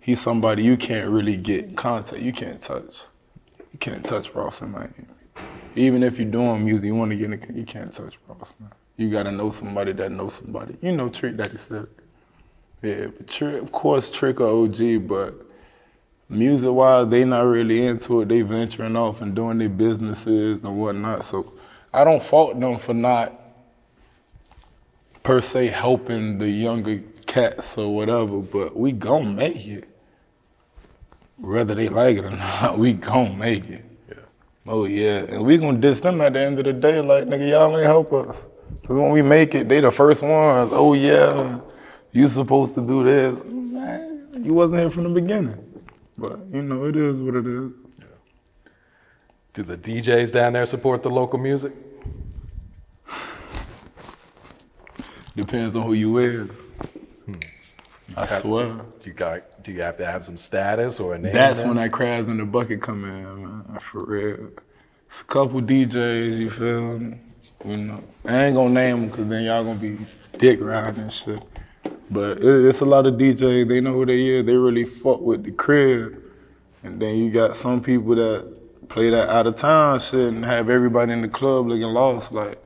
He's 0.00 0.20
somebody 0.20 0.64
you 0.64 0.76
can't 0.76 1.10
really 1.10 1.36
get 1.36 1.76
contact. 1.76 2.22
You 2.22 2.32
can't 2.32 2.60
touch. 2.60 3.02
You 3.72 3.78
can't 3.78 4.04
touch 4.04 4.34
Ross 4.34 4.60
in 4.60 4.72
Miami. 4.72 4.92
Even 5.76 6.02
if 6.02 6.18
you're 6.18 6.30
doing 6.30 6.64
music, 6.64 6.84
you 6.84 6.94
want 6.94 7.10
to 7.10 7.16
get 7.16 7.32
in, 7.32 7.56
you 7.56 7.64
can't 7.64 7.92
touch 7.92 8.18
Ross, 8.26 8.52
man. 8.58 8.70
You 8.96 9.10
gotta 9.10 9.30
know 9.30 9.50
somebody 9.50 9.92
that 9.92 10.10
knows 10.10 10.34
somebody. 10.34 10.76
You 10.80 10.92
know 10.92 11.08
Trick 11.08 11.36
Daddy 11.36 11.56
said. 11.56 11.86
Yeah, 12.82 13.06
but 13.06 13.28
Trick, 13.28 13.62
of 13.62 13.72
course, 13.72 14.10
Trick 14.10 14.40
a 14.40 14.46
OG, 14.46 15.06
but 15.06 15.34
music 16.32 16.70
wise, 16.70 17.08
they 17.08 17.24
not 17.24 17.42
really 17.42 17.86
into 17.86 18.22
it. 18.22 18.28
They 18.28 18.42
venturing 18.42 18.96
off 18.96 19.20
and 19.20 19.34
doing 19.34 19.58
their 19.58 19.68
businesses 19.68 20.64
and 20.64 20.78
whatnot. 20.78 21.24
So 21.24 21.52
I 21.92 22.04
don't 22.04 22.22
fault 22.22 22.58
them 22.58 22.78
for 22.78 22.94
not 22.94 23.38
per 25.22 25.40
se 25.40 25.68
helping 25.68 26.38
the 26.38 26.48
younger 26.48 27.02
cats 27.26 27.76
or 27.78 27.94
whatever, 27.94 28.38
but 28.38 28.76
we 28.76 28.92
gon' 28.92 29.36
make 29.36 29.66
it. 29.66 29.88
Whether 31.36 31.74
they 31.74 31.88
like 31.88 32.18
it 32.18 32.24
or 32.24 32.30
not, 32.60 32.78
we 32.78 32.94
gon' 32.94 33.38
make 33.38 33.68
it. 33.68 33.84
Yeah. 34.08 34.14
Oh 34.66 34.84
yeah, 34.84 35.18
and 35.18 35.44
we 35.44 35.58
gonna 35.58 35.78
diss 35.78 36.00
them 36.00 36.20
at 36.20 36.32
the 36.32 36.40
end 36.40 36.58
of 36.58 36.64
the 36.64 36.72
day, 36.72 37.00
like 37.00 37.24
nigga, 37.24 37.50
y'all 37.50 37.76
ain't 37.76 37.86
help 37.86 38.12
us. 38.12 38.36
Cause 38.86 38.96
when 38.96 39.12
we 39.12 39.22
make 39.22 39.54
it, 39.54 39.68
they 39.68 39.80
the 39.80 39.90
first 39.90 40.22
ones. 40.22 40.70
Oh 40.72 40.94
yeah, 40.94 41.60
you 42.12 42.28
supposed 42.28 42.74
to 42.74 42.86
do 42.86 43.04
this. 43.04 43.44
Man, 43.44 44.42
you 44.42 44.54
wasn't 44.54 44.80
here 44.80 44.90
from 44.90 45.04
the 45.04 45.20
beginning. 45.20 45.71
But 46.18 46.38
you 46.52 46.62
know, 46.62 46.84
it 46.84 46.96
is 46.96 47.16
what 47.16 47.34
it 47.36 47.46
is. 47.46 47.70
Do 49.54 49.62
the 49.62 49.76
DJs 49.76 50.32
down 50.32 50.54
there 50.54 50.64
support 50.66 51.02
the 51.02 51.10
local 51.10 51.38
music? 51.38 51.72
Depends 55.36 55.74
on 55.76 55.82
who 55.84 55.94
you 55.94 56.18
is. 56.18 56.50
Hmm. 57.26 57.34
I 58.16 58.26
have- 58.26 58.42
swear. 58.42 58.80
You 59.04 59.12
got 59.12 59.62
do 59.62 59.72
you 59.72 59.80
have 59.82 59.96
to 59.96 60.06
have 60.06 60.24
some 60.24 60.36
status 60.36 61.00
or 61.00 61.14
a 61.14 61.18
name? 61.18 61.32
That's 61.32 61.60
now? 61.60 61.68
when 61.68 61.76
that 61.76 61.92
crabs 61.92 62.28
in 62.28 62.38
the 62.38 62.44
bucket 62.44 62.80
come 62.82 63.04
in, 63.04 63.42
man. 63.42 63.78
For 63.80 64.04
real. 64.04 64.48
It's 65.10 65.20
a 65.20 65.24
couple 65.24 65.60
DJs, 65.60 66.38
you 66.38 66.50
feel 66.50 66.98
me? 66.98 67.18
You 67.64 67.76
know, 67.76 68.02
I 68.24 68.44
ain't 68.46 68.56
gonna 68.56 68.70
name 68.70 69.00
them 69.02 69.10
because 69.10 69.28
then 69.28 69.44
y'all 69.44 69.64
gonna 69.64 69.78
be 69.78 69.98
dick 70.38 70.58
riding 70.60 71.02
and 71.02 71.12
shit. 71.12 71.42
But 72.12 72.38
it, 72.38 72.66
it's 72.66 72.80
a 72.80 72.84
lot 72.84 73.06
of 73.06 73.14
DJs. 73.14 73.68
They 73.68 73.80
know 73.80 73.92
who 73.92 74.06
they 74.06 74.26
is. 74.26 74.46
They 74.46 74.54
really 74.54 74.84
fuck 74.84 75.20
with 75.20 75.44
the 75.44 75.52
crib. 75.52 76.22
And 76.82 77.00
then 77.00 77.16
you 77.16 77.30
got 77.30 77.56
some 77.56 77.82
people 77.82 78.14
that 78.16 78.88
play 78.88 79.10
that 79.10 79.30
out 79.30 79.46
of 79.46 79.56
town 79.56 80.00
shit 80.00 80.28
and 80.32 80.44
have 80.44 80.68
everybody 80.68 81.12
in 81.12 81.22
the 81.22 81.28
club 81.28 81.68
looking 81.68 81.84
lost. 81.84 82.32
Like, 82.32 82.62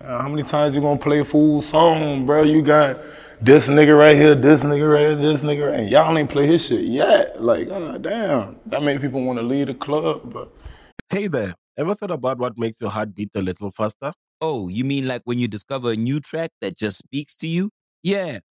uh, 0.00 0.22
how 0.22 0.28
many 0.28 0.42
times 0.42 0.74
you 0.74 0.80
gonna 0.80 0.98
play 0.98 1.22
fool 1.24 1.62
song, 1.62 2.26
bro? 2.26 2.42
You 2.42 2.62
got 2.62 2.98
this 3.40 3.68
nigga 3.68 3.96
right 3.96 4.16
here, 4.16 4.34
this 4.34 4.62
nigga 4.62 4.92
right 4.92 5.00
here, 5.00 5.16
this 5.16 5.42
nigga 5.42 5.70
right, 5.70 5.80
and 5.80 5.90
y'all 5.90 6.16
ain't 6.16 6.30
play 6.30 6.46
his 6.46 6.66
shit 6.66 6.84
yet. 6.84 7.40
Like, 7.42 7.68
god 7.68 8.02
damn, 8.02 8.56
that 8.66 8.82
made 8.82 9.00
people 9.00 9.22
want 9.24 9.38
to 9.38 9.44
leave 9.44 9.68
the 9.68 9.74
club. 9.74 10.32
But 10.32 10.50
Hey 11.10 11.26
there, 11.26 11.54
ever 11.76 11.94
thought 11.94 12.10
about 12.10 12.38
what 12.38 12.56
makes 12.58 12.80
your 12.80 12.90
heart 12.90 13.14
beat 13.14 13.30
a 13.34 13.42
little 13.42 13.70
faster? 13.70 14.12
Oh, 14.40 14.68
you 14.68 14.84
mean 14.84 15.06
like 15.06 15.22
when 15.24 15.38
you 15.38 15.48
discover 15.48 15.92
a 15.92 15.96
new 15.96 16.20
track 16.20 16.50
that 16.60 16.76
just 16.78 16.98
speaks 16.98 17.34
to 17.36 17.46
you? 17.46 17.70
Yeah, 18.02 18.38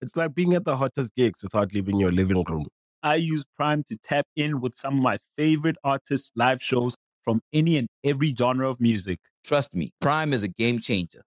It's 0.00 0.16
like 0.16 0.34
being 0.34 0.54
at 0.54 0.64
the 0.64 0.76
hottest 0.76 1.14
gigs 1.14 1.42
without 1.42 1.72
leaving 1.72 1.98
your 1.98 2.12
living 2.12 2.42
room. 2.44 2.66
I 3.02 3.16
use 3.16 3.44
Prime 3.56 3.82
to 3.84 3.96
tap 4.02 4.26
in 4.36 4.60
with 4.60 4.76
some 4.76 4.96
of 4.98 5.02
my 5.02 5.18
favorite 5.36 5.76
artists' 5.84 6.32
live 6.36 6.62
shows 6.62 6.96
from 7.22 7.40
any 7.52 7.76
and 7.76 7.88
every 8.04 8.34
genre 8.36 8.68
of 8.68 8.80
music. 8.80 9.18
Trust 9.44 9.74
me, 9.74 9.92
Prime 10.00 10.32
is 10.32 10.42
a 10.42 10.48
game 10.48 10.80
changer. 10.80 11.22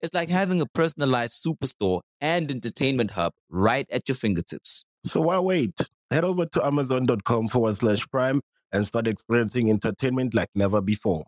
It's 0.00 0.14
like 0.14 0.28
mm. 0.28 0.32
having 0.32 0.60
a 0.60 0.66
personalized 0.66 1.44
superstore 1.44 2.00
and 2.20 2.50
entertainment 2.50 3.12
hub 3.12 3.32
right 3.50 3.86
at 3.90 4.08
your 4.08 4.14
fingertips. 4.14 4.84
So 5.04 5.22
why 5.22 5.38
wait? 5.38 5.74
Head 6.10 6.24
over 6.24 6.46
to 6.46 6.66
amazon.com 6.66 7.48
forward 7.48 7.76
slash 7.76 8.06
prime 8.08 8.40
and 8.72 8.86
start 8.86 9.06
experiencing 9.06 9.70
entertainment 9.70 10.34
like 10.34 10.48
never 10.54 10.80
before. 10.80 11.24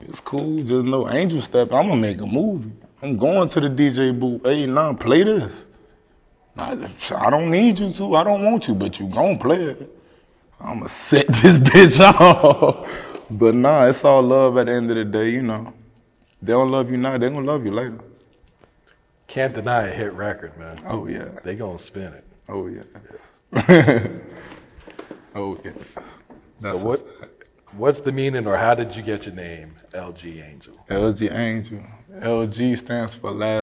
it's 0.00 0.20
cool. 0.20 0.62
Just 0.62 0.84
no 0.84 1.08
Angel 1.08 1.40
Step, 1.40 1.72
I'm 1.72 1.88
gonna 1.88 1.96
make 2.00 2.20
a 2.20 2.26
movie. 2.26 2.72
I'm 3.02 3.16
going 3.16 3.48
to 3.48 3.60
the 3.60 3.68
DJ 3.68 4.18
booth. 4.18 4.42
Hey, 4.44 4.66
nah, 4.66 4.92
play 4.92 5.22
this. 5.22 5.68
I 6.58 7.30
don't 7.30 7.50
need 7.50 7.78
you 7.78 7.92
to. 7.92 8.16
I 8.16 8.24
don't 8.24 8.44
want 8.44 8.66
you, 8.68 8.74
but 8.74 8.98
you 8.98 9.06
gon' 9.06 9.38
play 9.38 9.62
it. 9.62 9.98
I'm 10.60 10.78
gonna 10.78 10.88
set 10.88 11.26
this 11.42 11.58
bitch 11.58 12.00
off. 12.00 12.88
But 13.30 13.54
nah, 13.54 13.86
it's 13.86 14.04
all 14.04 14.22
love 14.22 14.56
at 14.58 14.66
the 14.66 14.72
end 14.72 14.90
of 14.90 14.96
the 14.96 15.04
day, 15.04 15.30
you 15.30 15.42
know. 15.42 15.72
They 16.42 16.52
don't 16.52 16.70
love 16.70 16.90
you 16.90 16.96
now, 16.96 17.18
they 17.18 17.28
gonna 17.28 17.46
love 17.46 17.64
you 17.64 17.72
later. 17.72 17.98
Can't 19.26 19.54
deny 19.54 19.82
a 19.88 19.90
hit 19.90 20.12
record, 20.14 20.56
man. 20.58 20.82
Oh 20.86 21.06
yeah. 21.06 21.28
They 21.44 21.54
gonna 21.54 21.78
spin 21.78 22.12
it. 22.14 22.24
Oh 22.48 22.66
yeah. 22.66 22.82
oh 25.34 25.58
yeah. 25.64 25.72
so 26.58 26.76
what? 26.78 27.06
What's 27.76 28.00
the 28.00 28.12
meaning, 28.12 28.46
or 28.46 28.56
how 28.56 28.74
did 28.74 28.96
you 28.96 29.02
get 29.02 29.26
your 29.26 29.34
name, 29.34 29.76
LG 29.92 30.42
Angel? 30.42 30.74
LG 30.88 31.30
Angel. 31.30 31.82
LG 32.20 32.78
stands 32.78 33.14
for 33.14 33.30
last. 33.30 33.62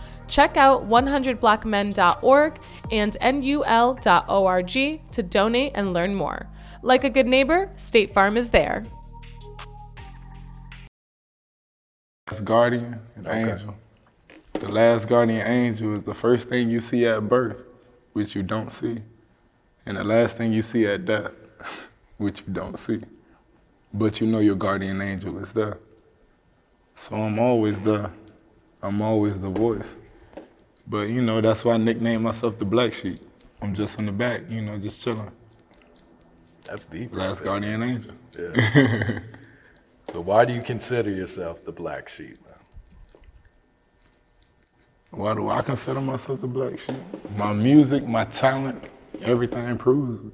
Check 0.31 0.55
out 0.55 0.87
100blackmen.org 0.87 2.59
and 2.89 3.17
nul.org 3.21 4.71
to 5.11 5.23
donate 5.23 5.71
and 5.75 5.91
learn 5.91 6.15
more. 6.15 6.47
Like 6.81 7.03
a 7.03 7.09
good 7.09 7.27
neighbor, 7.27 7.69
State 7.75 8.13
Farm 8.13 8.37
is 8.37 8.49
there. 8.49 8.85
Last 12.31 12.45
guardian 12.45 13.01
and 13.15 13.27
angel. 13.27 13.75
The 14.53 14.69
last 14.69 15.09
guardian 15.09 15.45
angel 15.45 15.97
is 15.97 16.03
the 16.03 16.13
first 16.13 16.47
thing 16.47 16.69
you 16.69 16.79
see 16.79 17.05
at 17.05 17.27
birth, 17.27 17.65
which 18.13 18.33
you 18.33 18.41
don't 18.41 18.71
see. 18.71 18.99
And 19.85 19.97
the 19.97 20.03
last 20.05 20.37
thing 20.37 20.53
you 20.53 20.63
see 20.63 20.85
at 20.85 21.03
death, 21.03 21.33
which 22.17 22.39
you 22.47 22.53
don't 22.53 22.79
see. 22.79 23.01
But 23.93 24.21
you 24.21 24.27
know 24.27 24.39
your 24.39 24.55
guardian 24.55 25.01
angel 25.01 25.39
is 25.39 25.51
there. 25.51 25.79
So 26.95 27.17
I'm 27.17 27.37
always 27.37 27.81
there. 27.81 28.13
I'm 28.81 29.01
always 29.01 29.37
the 29.37 29.49
voice. 29.49 29.95
But 30.87 31.09
you 31.09 31.21
know, 31.21 31.41
that's 31.41 31.63
why 31.63 31.73
I 31.73 31.77
nicknamed 31.77 32.23
myself 32.23 32.57
the 32.59 32.65
Black 32.65 32.93
Sheep. 32.93 33.19
I'm 33.61 33.75
just 33.75 33.99
in 33.99 34.05
the 34.07 34.11
back, 34.11 34.41
you 34.49 34.61
know, 34.61 34.77
just 34.77 35.01
chilling. 35.01 35.31
That's 36.63 36.85
deep. 36.85 37.13
Last 37.13 37.43
guardian 37.43 37.83
angel. 37.83 38.13
Yeah. 38.37 39.19
so 40.09 40.21
why 40.21 40.45
do 40.45 40.53
you 40.53 40.61
consider 40.61 41.11
yourself 41.11 41.63
the 41.65 41.71
black 41.71 42.07
sheep? 42.09 42.37
Why 45.11 45.33
do 45.33 45.49
I 45.49 45.61
consider 45.61 45.99
myself 45.99 46.41
the 46.41 46.47
black 46.47 46.79
sheep? 46.79 46.95
My 47.35 47.51
music, 47.51 48.07
my 48.07 48.25
talent, 48.25 48.81
everything 49.21 49.77
proves 49.77 50.21
it. 50.21 50.31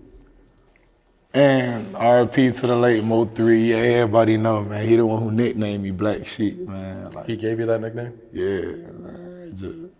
And 1.34 1.94
RP 1.96 2.60
to 2.62 2.68
the 2.68 2.75
late 2.75 3.04
Mo 3.04 3.25
3, 3.25 3.70
yeah, 3.72 3.75
everybody 3.77 4.38
know, 4.38 4.63
man. 4.63 4.88
He 4.88 4.96
the 4.96 5.06
one 5.06 5.22
who 5.22 5.32
nicknamed 5.32 5.84
me 5.84 5.92
Black 5.92 6.25
Sheep, 6.25 6.58
man. 6.60 7.10
Like, 7.12 7.25
He 7.27 7.36
gave 7.36 7.60
you 7.60 7.66
that 7.66 7.82
nickname? 7.82 8.18
yeah, 8.32 8.62
man. 8.62 9.54
Just, 9.56 9.97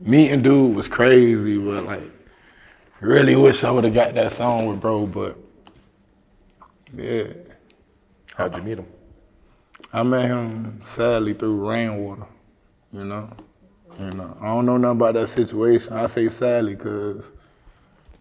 meeting 0.00 0.42
dude 0.42 0.74
was 0.74 0.88
crazy, 0.88 1.58
but 1.58 1.84
like, 1.84 2.10
really 3.00 3.36
wish 3.36 3.64
I 3.64 3.70
would 3.70 3.84
have 3.84 3.94
got 3.94 4.14
that 4.14 4.32
song 4.32 4.66
with 4.66 4.80
bro, 4.80 5.06
but 5.06 5.38
yeah. 6.92 7.24
How'd 8.34 8.54
you 8.56 8.62
meet 8.62 8.78
him? 8.78 8.86
I 9.92 10.02
met 10.02 10.26
him 10.28 10.80
sadly 10.84 11.32
through 11.32 11.66
rainwater, 11.66 12.26
you 12.92 13.04
know. 13.04 13.30
You 13.98 14.06
uh, 14.06 14.10
know, 14.10 14.36
I 14.42 14.46
don't 14.48 14.66
know 14.66 14.76
nothing 14.76 14.96
about 14.98 15.14
that 15.14 15.28
situation. 15.28 15.94
I 15.94 16.04
say 16.06 16.28
sadly 16.28 16.74
because, 16.74 17.24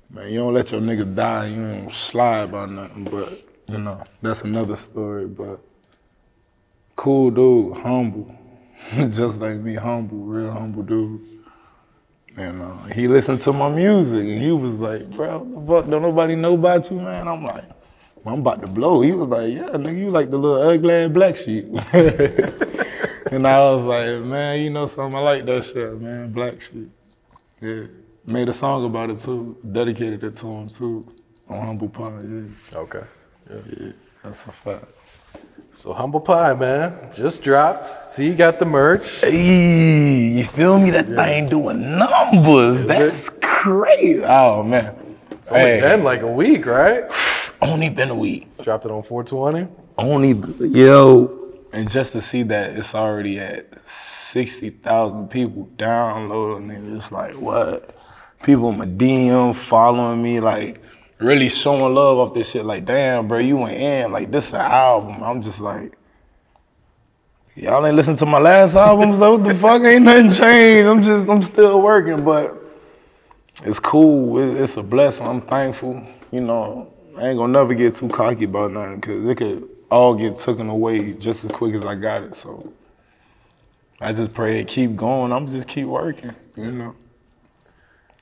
man, 0.10 0.32
you 0.32 0.40
don't 0.40 0.54
let 0.54 0.72
your 0.72 0.80
niggas 0.80 1.14
die. 1.16 1.48
You 1.48 1.56
don't 1.56 1.94
slide 1.94 2.52
by 2.52 2.66
nothing. 2.68 3.04
But 3.04 3.44
you 3.68 3.80
know, 3.80 4.02
that's 4.22 4.44
another 4.44 4.78
story. 4.78 5.26
But 5.26 5.60
cool 6.96 7.30
dude, 7.30 7.76
humble, 7.78 8.34
just 9.12 9.38
like 9.40 9.58
me, 9.58 9.76
humble, 9.76 10.18
real 10.18 10.52
humble 10.52 10.84
dude. 10.84 11.22
And 12.38 12.60
know, 12.60 12.78
he 12.94 13.08
listened 13.08 13.40
to 13.42 13.54
my 13.54 13.70
music 13.70 14.20
and 14.20 14.40
he 14.40 14.52
was 14.52 14.76
like, 14.76 15.10
bro, 15.12 15.40
what 15.40 15.66
the 15.66 15.82
fuck, 15.84 15.90
don't 15.90 16.02
nobody 16.02 16.36
know 16.36 16.56
about 16.56 16.92
you, 16.92 17.00
man? 17.00 17.28
I'm 17.28 17.44
like, 17.44 17.64
I'm 18.26 18.40
about 18.40 18.62
to 18.62 18.68
blow. 18.68 19.02
He 19.02 19.14
was 19.14 19.30
like, 19.30 19.54
yeah, 19.54 19.70
nigga, 19.70 19.98
you 19.98 20.10
like 20.10 20.30
the 20.32 20.38
little 20.38 20.62
ugly 20.62 21.08
black 21.08 21.38
sheep. 21.38 21.66
and 23.32 23.48
I 23.48 23.60
was 23.60 23.86
like, 23.86 24.26
man, 24.26 24.60
you 24.62 24.70
know 24.70 24.88
something? 24.88 25.16
I 25.16 25.22
like 25.22 25.46
that 25.46 25.64
shit, 25.64 26.02
man, 26.02 26.34
black 26.34 26.62
sheep. 26.62 26.90
Yeah. 27.62 27.84
Made 28.26 28.50
a 28.50 28.54
song 28.54 28.86
about 28.86 29.12
it 29.12 29.22
too, 29.22 29.56
dedicated 29.72 30.24
it 30.24 30.36
to 30.38 30.48
him 30.52 30.68
too, 30.68 31.08
on 31.48 31.62
Humble 31.62 31.90
Pie, 31.90 32.22
yeah. 32.22 32.78
Okay. 32.80 33.04
Yeah. 33.50 33.58
Yeah, 33.80 33.92
that's 34.24 34.42
a 34.46 34.52
fact. 34.52 34.86
So 35.72 35.94
Humble 35.94 36.22
Pie, 36.22 36.54
man, 36.54 37.12
just 37.14 37.42
dropped. 37.42 37.86
See, 37.86 38.28
you 38.28 38.36
got 38.36 38.60
the 38.60 38.66
merch. 38.66 39.22
Hey, 39.22 40.30
you 40.30 40.46
feel 40.46 40.80
me? 40.80 40.90
That 40.92 41.08
thing 41.08 41.50
doing 41.50 41.98
numbers. 41.98 42.86
That's 42.86 43.30
crazy. 43.42 44.24
Oh, 44.24 44.64
man. 44.64 44.96
It's 45.32 45.52
only 45.52 45.82
been 45.82 46.04
like 46.04 46.22
a 46.22 46.32
week, 46.32 46.66
right? 46.66 47.04
Only 47.62 47.90
been 47.90 48.10
a 48.10 48.16
week. 48.16 48.48
Dropped 48.64 48.86
it 48.86 48.92
on 48.92 49.04
420. 49.04 49.68
Only, 49.98 50.34
yo. 50.66 51.52
And 51.74 51.92
just 51.92 52.14
to 52.14 52.22
see 52.22 52.44
that 52.44 52.78
it's 52.78 52.96
already 52.96 53.38
at 53.40 53.74
60,000 54.32 55.30
people 55.30 55.70
downloading 55.76 56.70
it, 56.72 56.96
it's 56.96 57.12
like, 57.12 57.36
what? 57.36 57.98
People 58.44 58.70
in 58.70 58.78
my 58.78 58.86
DM 58.86 59.56
following 59.56 60.24
me, 60.24 60.40
like, 60.40 60.82
really 61.20 61.50
showing 61.50 61.94
love 61.94 62.18
off 62.18 62.34
this 62.34 62.52
shit. 62.52 62.66
Like, 62.66 62.86
damn, 62.86 63.28
bro, 63.28 63.40
you 63.40 63.58
went 63.58 63.78
in. 63.78 64.12
Like, 64.12 64.32
this 64.32 64.48
is 64.48 64.54
an 64.54 64.62
album. 64.62 65.24
I'm 65.24 65.42
just 65.42 65.60
like, 65.60 65.98
Y'all 67.58 67.86
ain't 67.86 67.96
listen 67.96 68.18
to 68.18 68.26
my 68.26 68.38
last 68.38 68.76
album, 68.76 69.18
so 69.18 69.38
What 69.38 69.48
the 69.48 69.56
fuck 69.56 69.82
ain't 69.84 70.04
nothing 70.04 70.30
changed. 70.32 70.88
I'm 70.88 71.02
just 71.02 71.30
I'm 71.30 71.42
still 71.42 71.82
working, 71.82 72.24
but 72.26 72.54
it's 73.64 73.80
cool. 73.80 74.38
It- 74.40 74.62
It's 74.62 74.76
a 74.76 74.84
blessing. 74.84 75.26
I'm 75.26 75.40
thankful. 75.42 76.06
You 76.32 76.42
know, 76.42 76.92
I 77.18 77.30
ain't 77.30 77.38
gonna 77.38 77.54
never 77.54 77.74
get 77.74 77.96
too 77.96 78.10
cocky 78.10 78.44
about 78.44 78.72
nothing 78.74 78.96
because 79.00 79.30
it 79.30 79.36
could 79.38 79.70
all 79.90 80.16
get 80.16 80.38
taken 80.38 80.68
away 80.68 81.14
just 81.14 81.46
as 81.46 81.52
quick 81.52 81.74
as 81.76 81.86
I 81.86 81.96
got 81.96 82.24
it. 82.24 82.36
So 82.36 82.74
I 84.02 84.12
just 84.12 84.34
pray 84.34 84.60
it 84.60 84.68
keep 84.68 84.98
going. 84.98 85.32
I'm 85.32 85.48
just 85.48 85.70
keep 85.70 85.86
working. 85.88 86.36
You 86.58 86.72
know, 86.74 86.96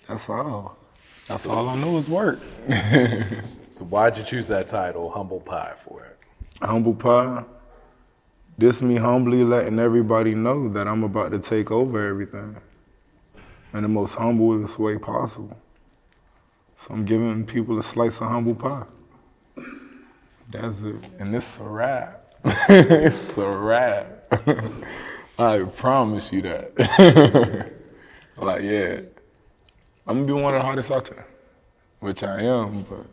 that's 0.07 0.29
all. 0.29 0.77
That's 1.27 1.45
all 1.45 1.69
I 1.69 1.75
know 1.75 1.97
is 1.97 2.09
work. 2.09 2.39
So 3.73 3.83
why'd 3.85 4.15
you 4.19 4.23
choose 4.23 4.47
that 4.49 4.67
title, 4.67 5.09
Humble 5.09 5.39
Pie, 5.39 5.73
for 5.79 6.05
it? 6.05 6.19
Humble 6.61 6.93
pie. 6.93 7.43
This 8.55 8.83
me 8.83 8.97
humbly 8.97 9.43
letting 9.43 9.79
everybody 9.79 10.35
know 10.35 10.69
that 10.69 10.87
I'm 10.87 11.03
about 11.03 11.31
to 11.31 11.39
take 11.39 11.71
over 11.71 12.07
everything 12.07 12.55
in 13.73 13.81
the 13.81 13.87
most 13.87 14.13
humblest 14.13 14.77
way 14.77 14.99
possible. 14.99 15.57
So 16.77 16.93
I'm 16.93 17.03
giving 17.03 17.47
people 17.47 17.79
a 17.79 17.83
slice 17.83 18.21
of 18.21 18.27
humble 18.27 18.53
pie. 18.53 18.85
That's 20.51 20.83
it. 20.83 20.97
And 21.17 21.33
it's 21.35 21.57
a 21.57 21.63
wrap. 21.63 22.29
it's 22.45 23.35
a 23.37 23.49
wrap. 23.49 24.27
I 25.39 25.63
promise 25.63 26.31
you 26.31 26.43
that. 26.43 27.71
like, 28.37 28.61
yeah. 28.61 28.99
I'm 30.05 30.25
gonna 30.25 30.27
be 30.27 30.33
one 30.33 30.53
of 30.53 30.61
the 30.61 30.65
hottest 30.65 30.91
out 30.91 31.05
there, 31.05 31.25
which 32.01 32.23
I 32.23 32.41
am, 32.41 32.83
but 32.83 33.05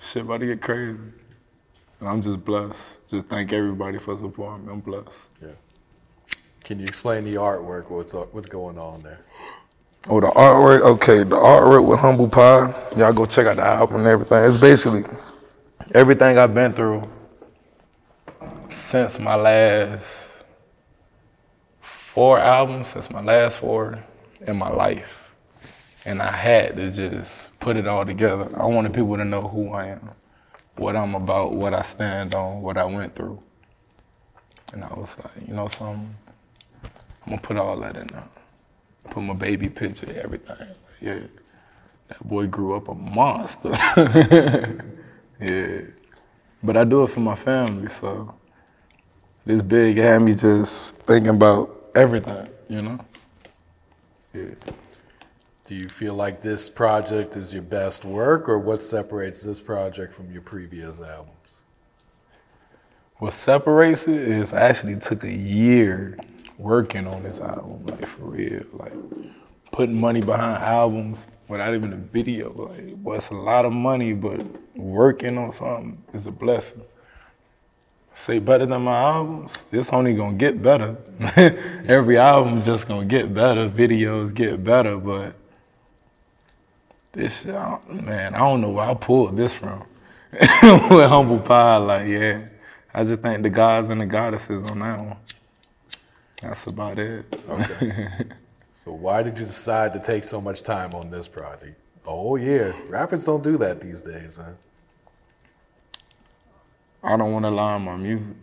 shit 0.00 0.22
about 0.22 0.40
to 0.40 0.46
get 0.46 0.60
crazy. 0.60 0.98
And 2.00 2.08
I'm 2.08 2.22
just 2.22 2.44
blessed. 2.44 2.78
Just 3.10 3.26
thank 3.28 3.52
everybody 3.52 3.98
for 3.98 4.18
supporting 4.18 4.66
me. 4.66 4.72
I'm 4.72 4.80
blessed. 4.80 5.08
Yeah. 5.40 5.48
Can 6.62 6.78
you 6.78 6.84
explain 6.84 7.24
the 7.24 7.36
artwork? 7.36 7.88
What's 7.90 8.12
up, 8.14 8.34
what's 8.34 8.48
going 8.48 8.78
on 8.78 9.02
there? 9.02 9.20
Oh, 10.08 10.20
the 10.20 10.26
artwork. 10.26 10.82
Okay, 10.82 11.18
the 11.18 11.36
artwork 11.36 11.86
with 11.86 11.98
Humble 11.98 12.28
Pie. 12.28 12.74
Y'all 12.98 13.14
go 13.14 13.24
check 13.24 13.46
out 13.46 13.56
the 13.56 13.64
album 13.64 13.96
and 13.98 14.06
everything. 14.06 14.44
It's 14.44 14.58
basically 14.58 15.04
everything 15.94 16.36
I've 16.36 16.52
been 16.52 16.74
through 16.74 17.08
since 18.70 19.18
my 19.18 19.36
last 19.36 20.04
four 22.12 22.38
albums, 22.38 22.88
since 22.88 23.08
my 23.08 23.22
last 23.22 23.56
four 23.56 24.04
in 24.46 24.58
my 24.58 24.68
life. 24.68 25.23
And 26.04 26.20
I 26.20 26.30
had 26.30 26.76
to 26.76 26.90
just 26.90 27.58
put 27.60 27.76
it 27.76 27.86
all 27.86 28.04
together. 28.04 28.50
I 28.56 28.66
wanted 28.66 28.92
people 28.92 29.16
to 29.16 29.24
know 29.24 29.42
who 29.42 29.72
I 29.72 29.86
am, 29.86 30.10
what 30.76 30.96
I'm 30.96 31.14
about, 31.14 31.54
what 31.54 31.72
I 31.72 31.82
stand 31.82 32.34
on, 32.34 32.60
what 32.60 32.76
I 32.76 32.84
went 32.84 33.14
through. 33.14 33.42
And 34.72 34.84
I 34.84 34.88
was 34.88 35.14
like, 35.22 35.48
you 35.48 35.54
know 35.54 35.68
something? 35.68 36.14
I'm 37.24 37.30
gonna 37.30 37.40
put 37.40 37.56
all 37.56 37.78
that 37.80 37.96
in 37.96 38.06
there. 38.08 38.24
Put 39.10 39.22
my 39.22 39.34
baby 39.34 39.68
picture, 39.68 40.12
everything. 40.22 40.68
Yeah. 41.00 41.20
That 42.08 42.28
boy 42.28 42.46
grew 42.48 42.76
up 42.76 42.88
a 42.88 42.94
monster. 42.94 43.70
yeah. 45.40 45.80
But 46.62 46.76
I 46.76 46.84
do 46.84 47.04
it 47.04 47.10
for 47.10 47.20
my 47.20 47.36
family, 47.36 47.88
so 47.88 48.34
this 49.46 49.62
big 49.62 49.96
had 49.96 50.22
me 50.22 50.34
just 50.34 50.96
thinking 50.98 51.28
about 51.28 51.90
everything, 51.94 52.48
you 52.68 52.82
know? 52.82 52.98
Yeah. 54.32 54.54
Do 55.64 55.74
you 55.74 55.88
feel 55.88 56.12
like 56.12 56.42
this 56.42 56.68
project 56.68 57.36
is 57.36 57.50
your 57.50 57.62
best 57.62 58.04
work, 58.04 58.50
or 58.50 58.58
what 58.58 58.82
separates 58.82 59.42
this 59.42 59.60
project 59.60 60.12
from 60.12 60.30
your 60.30 60.42
previous 60.42 61.00
albums? 61.00 61.62
What 63.16 63.32
separates 63.32 64.06
it 64.06 64.20
is 64.28 64.52
I 64.52 64.60
actually 64.60 64.96
took 64.96 65.24
a 65.24 65.32
year 65.32 66.18
working 66.58 67.06
on 67.06 67.22
this 67.22 67.38
album, 67.38 67.86
like 67.86 68.06
for 68.06 68.26
real. 68.26 68.62
Like 68.74 68.92
putting 69.72 69.98
money 69.98 70.20
behind 70.20 70.62
albums 70.62 71.26
without 71.48 71.72
even 71.72 71.94
a 71.94 71.96
video. 71.96 72.52
Like, 72.52 72.96
well, 73.02 73.16
it's 73.16 73.30
a 73.30 73.34
lot 73.34 73.64
of 73.64 73.72
money, 73.72 74.12
but 74.12 74.44
working 74.76 75.38
on 75.38 75.50
something 75.50 75.96
is 76.12 76.26
a 76.26 76.30
blessing. 76.30 76.82
Say 78.16 78.38
better 78.38 78.66
than 78.66 78.82
my 78.82 78.96
albums, 78.96 79.52
it's 79.72 79.94
only 79.94 80.12
gonna 80.12 80.36
get 80.36 80.62
better. 80.62 80.94
Every 81.88 82.18
album 82.18 82.62
just 82.62 82.86
gonna 82.86 83.06
get 83.06 83.32
better, 83.32 83.66
videos 83.66 84.34
get 84.34 84.62
better, 84.62 84.98
but 84.98 85.34
this 87.14 87.46
I 87.46 87.78
man, 87.88 88.34
I 88.34 88.38
don't 88.38 88.60
know 88.60 88.70
where 88.70 88.86
I 88.86 88.94
pulled 88.94 89.36
this 89.36 89.54
from. 89.54 89.84
With 90.32 91.08
Humble 91.08 91.38
Pie, 91.38 91.76
like, 91.76 92.08
yeah. 92.08 92.44
I 92.92 93.04
just 93.04 93.22
thank 93.22 93.42
the 93.42 93.50
gods 93.50 93.88
and 93.90 94.00
the 94.00 94.06
goddesses 94.06 94.70
on 94.70 94.78
that 94.80 94.98
one. 94.98 95.16
That's 96.40 96.66
about 96.66 96.98
it. 96.98 97.24
Okay. 97.48 98.08
so 98.72 98.92
why 98.92 99.22
did 99.22 99.38
you 99.38 99.46
decide 99.46 99.92
to 99.94 100.00
take 100.00 100.24
so 100.24 100.40
much 100.40 100.62
time 100.62 100.94
on 100.94 101.10
this 101.10 101.26
project? 101.26 101.78
Oh 102.06 102.36
yeah, 102.36 102.72
rappers 102.88 103.24
don't 103.24 103.42
do 103.42 103.56
that 103.58 103.80
these 103.80 104.02
days, 104.02 104.36
huh? 104.36 104.52
I 107.02 107.16
don't 107.16 107.32
want 107.32 107.44
to 107.44 107.50
lie 107.50 107.74
on 107.74 107.82
my 107.82 107.96
music. 107.96 108.36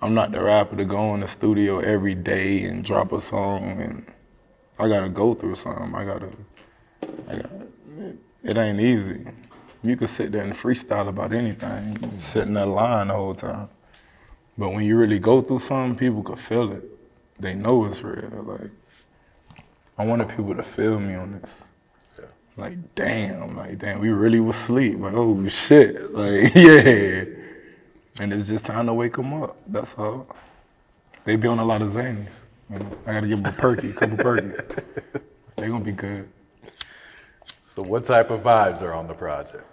I'm 0.00 0.14
not 0.14 0.32
the 0.32 0.42
rapper 0.42 0.76
to 0.76 0.84
go 0.84 1.14
in 1.14 1.20
the 1.20 1.28
studio 1.28 1.78
every 1.78 2.14
day 2.14 2.64
and 2.64 2.84
drop 2.84 3.12
a 3.12 3.20
song, 3.20 3.80
and 3.80 4.06
I 4.78 4.88
gotta 4.88 5.08
go 5.08 5.34
through 5.34 5.56
something. 5.56 5.94
I 5.94 6.04
gotta, 6.04 6.28
I. 7.02 7.32
It, 7.34 8.18
it 8.44 8.56
ain't 8.56 8.80
easy. 8.80 9.26
You 9.82 9.96
could 9.96 10.10
sit 10.10 10.32
there 10.32 10.44
and 10.44 10.54
freestyle 10.54 11.08
about 11.08 11.32
anything, 11.32 11.94
sitting 11.94 12.20
sit 12.20 12.42
in 12.48 12.54
that 12.54 12.66
line 12.66 13.08
the 13.08 13.14
whole 13.14 13.34
time. 13.34 13.68
But 14.56 14.70
when 14.70 14.84
you 14.84 14.96
really 14.96 15.18
go 15.18 15.42
through 15.42 15.58
something, 15.60 15.98
people 15.98 16.22
could 16.22 16.38
feel 16.38 16.72
it. 16.72 16.84
They 17.38 17.54
know 17.54 17.84
it's 17.84 18.02
real. 18.02 18.30
Like, 18.44 18.70
I 19.98 20.04
wanted 20.04 20.28
people 20.30 20.54
to 20.54 20.62
feel 20.62 20.98
me 20.98 21.14
on 21.14 21.40
this. 21.40 21.50
Like, 22.56 22.94
damn, 22.94 23.56
like, 23.56 23.78
damn, 23.78 24.00
we 24.00 24.08
really 24.08 24.40
was 24.40 24.56
asleep. 24.56 24.98
Like, 24.98 25.12
oh 25.14 25.46
shit, 25.48 26.14
like, 26.14 26.52
yeah. 26.54 27.24
And 28.18 28.32
it's 28.32 28.48
just 28.48 28.64
time 28.64 28.86
to 28.86 28.94
wake 28.94 29.16
them 29.16 29.42
up. 29.42 29.58
That's 29.66 29.92
all. 29.98 30.26
They 31.24 31.36
be 31.36 31.48
on 31.48 31.58
a 31.58 31.64
lot 31.64 31.82
of 31.82 31.92
zanies. 31.92 32.28
You 32.70 32.78
know? 32.78 32.98
I 33.06 33.12
gotta 33.12 33.26
give 33.26 33.42
them 33.42 33.52
a 33.52 33.56
perky, 33.56 33.90
a 33.90 33.92
couple 33.92 34.16
perky. 34.16 34.52
They 35.56 35.68
gonna 35.68 35.82
be 35.82 35.92
good. 35.92 36.28
So 37.76 37.82
what 37.82 38.06
type 38.06 38.30
of 38.30 38.40
vibes 38.40 38.80
are 38.80 38.94
on 38.94 39.06
the 39.06 39.12
project? 39.12 39.66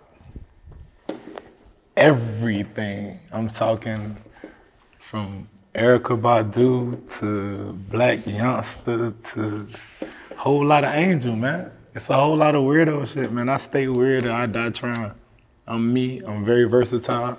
Everything. 1.96 3.18
I'm 3.32 3.48
talking 3.48 4.18
from 5.00 5.48
Erykah 5.74 6.20
Badu 6.20 7.00
to 7.20 7.72
Black 7.90 8.20
Youngsta 8.26 9.14
to 9.32 9.68
a 10.02 10.36
whole 10.36 10.66
lot 10.66 10.84
of 10.84 10.94
Angel, 10.94 11.34
man. 11.34 11.72
It's 11.96 12.10
a 12.10 12.16
whole 12.16 12.36
lot 12.36 12.56
of 12.56 12.64
weirdo 12.64 13.08
shit, 13.08 13.32
man. 13.32 13.48
I 13.48 13.56
stay 13.56 13.88
weird 13.88 14.26
or 14.26 14.34
I 14.34 14.48
die 14.48 14.72
trying. 14.72 15.14
I'm 15.66 15.94
me. 15.94 16.22
I'm 16.26 16.44
very 16.44 16.66
versatile. 16.66 17.38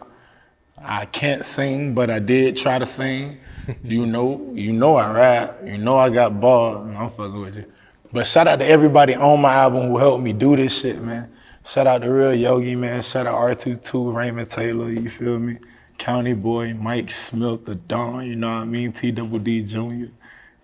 I 0.78 1.04
can't 1.04 1.44
sing, 1.44 1.92
but 1.92 2.08
I 2.08 2.20
did 2.20 2.56
try 2.56 2.78
to 2.78 2.86
sing. 2.86 3.38
you 3.84 4.06
know, 4.06 4.50
you 4.54 4.72
know 4.72 4.96
I 4.96 5.12
rap. 5.12 5.60
You 5.62 5.76
know 5.76 5.98
I 5.98 6.08
got 6.08 6.40
bars. 6.40 6.90
I'm 6.96 7.10
fucking 7.10 7.38
with 7.38 7.56
you. 7.56 7.70
But 8.14 8.28
shout 8.28 8.46
out 8.46 8.60
to 8.60 8.64
everybody 8.64 9.16
on 9.16 9.40
my 9.40 9.54
album 9.54 9.88
who 9.88 9.98
helped 9.98 10.22
me 10.22 10.32
do 10.32 10.54
this 10.54 10.78
shit, 10.78 11.02
man. 11.02 11.32
Shout 11.66 11.88
out 11.88 12.02
to 12.02 12.08
Real 12.08 12.32
Yogi, 12.32 12.76
man. 12.76 13.02
Shout 13.02 13.26
out 13.26 13.34
R22, 13.34 14.14
Raymond 14.14 14.48
Taylor, 14.48 14.88
you 14.88 15.10
feel 15.10 15.40
me? 15.40 15.58
County 15.98 16.32
Boy, 16.32 16.74
Mike 16.74 17.10
Smith, 17.10 17.64
the 17.64 17.74
Don, 17.74 18.24
you 18.24 18.36
know 18.36 18.50
what 18.50 18.58
I 18.58 18.64
mean? 18.66 18.92
T 18.92 19.10
Double 19.10 19.40
D 19.40 19.64
Jr., 19.64 20.12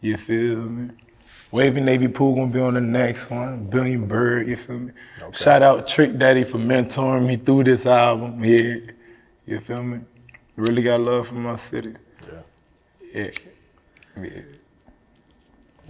you 0.01 0.17
feel 0.17 0.59
me? 0.59 0.91
Wavy 1.51 1.81
Navy 1.81 2.07
Pooh 2.07 2.37
gonna 2.37 2.53
be 2.53 2.61
on 2.61 2.75
the 2.75 2.81
next 2.81 3.29
one. 3.31 3.65
Billion 3.65 4.07
Bird, 4.07 4.47
you 4.47 4.57
feel 4.57 4.79
me? 4.79 4.93
Shout 5.33 5.65
out 5.65 5.89
Trick 5.89 6.17
Daddy 6.17 6.45
for 6.45 6.59
mentoring 6.59 7.27
me 7.27 7.37
through 7.37 7.65
this 7.65 7.85
album. 7.85 8.45
Yeah, 8.45 8.77
you 9.45 9.59
feel 9.59 9.83
me? 9.83 10.03
Really 10.55 10.83
got 10.83 11.01
love 11.01 11.27
for 11.27 11.35
my 11.35 11.57
city. 11.57 11.97
Yeah. 13.13 13.31
Yeah. 14.17 14.23
Yeah. 14.23 14.43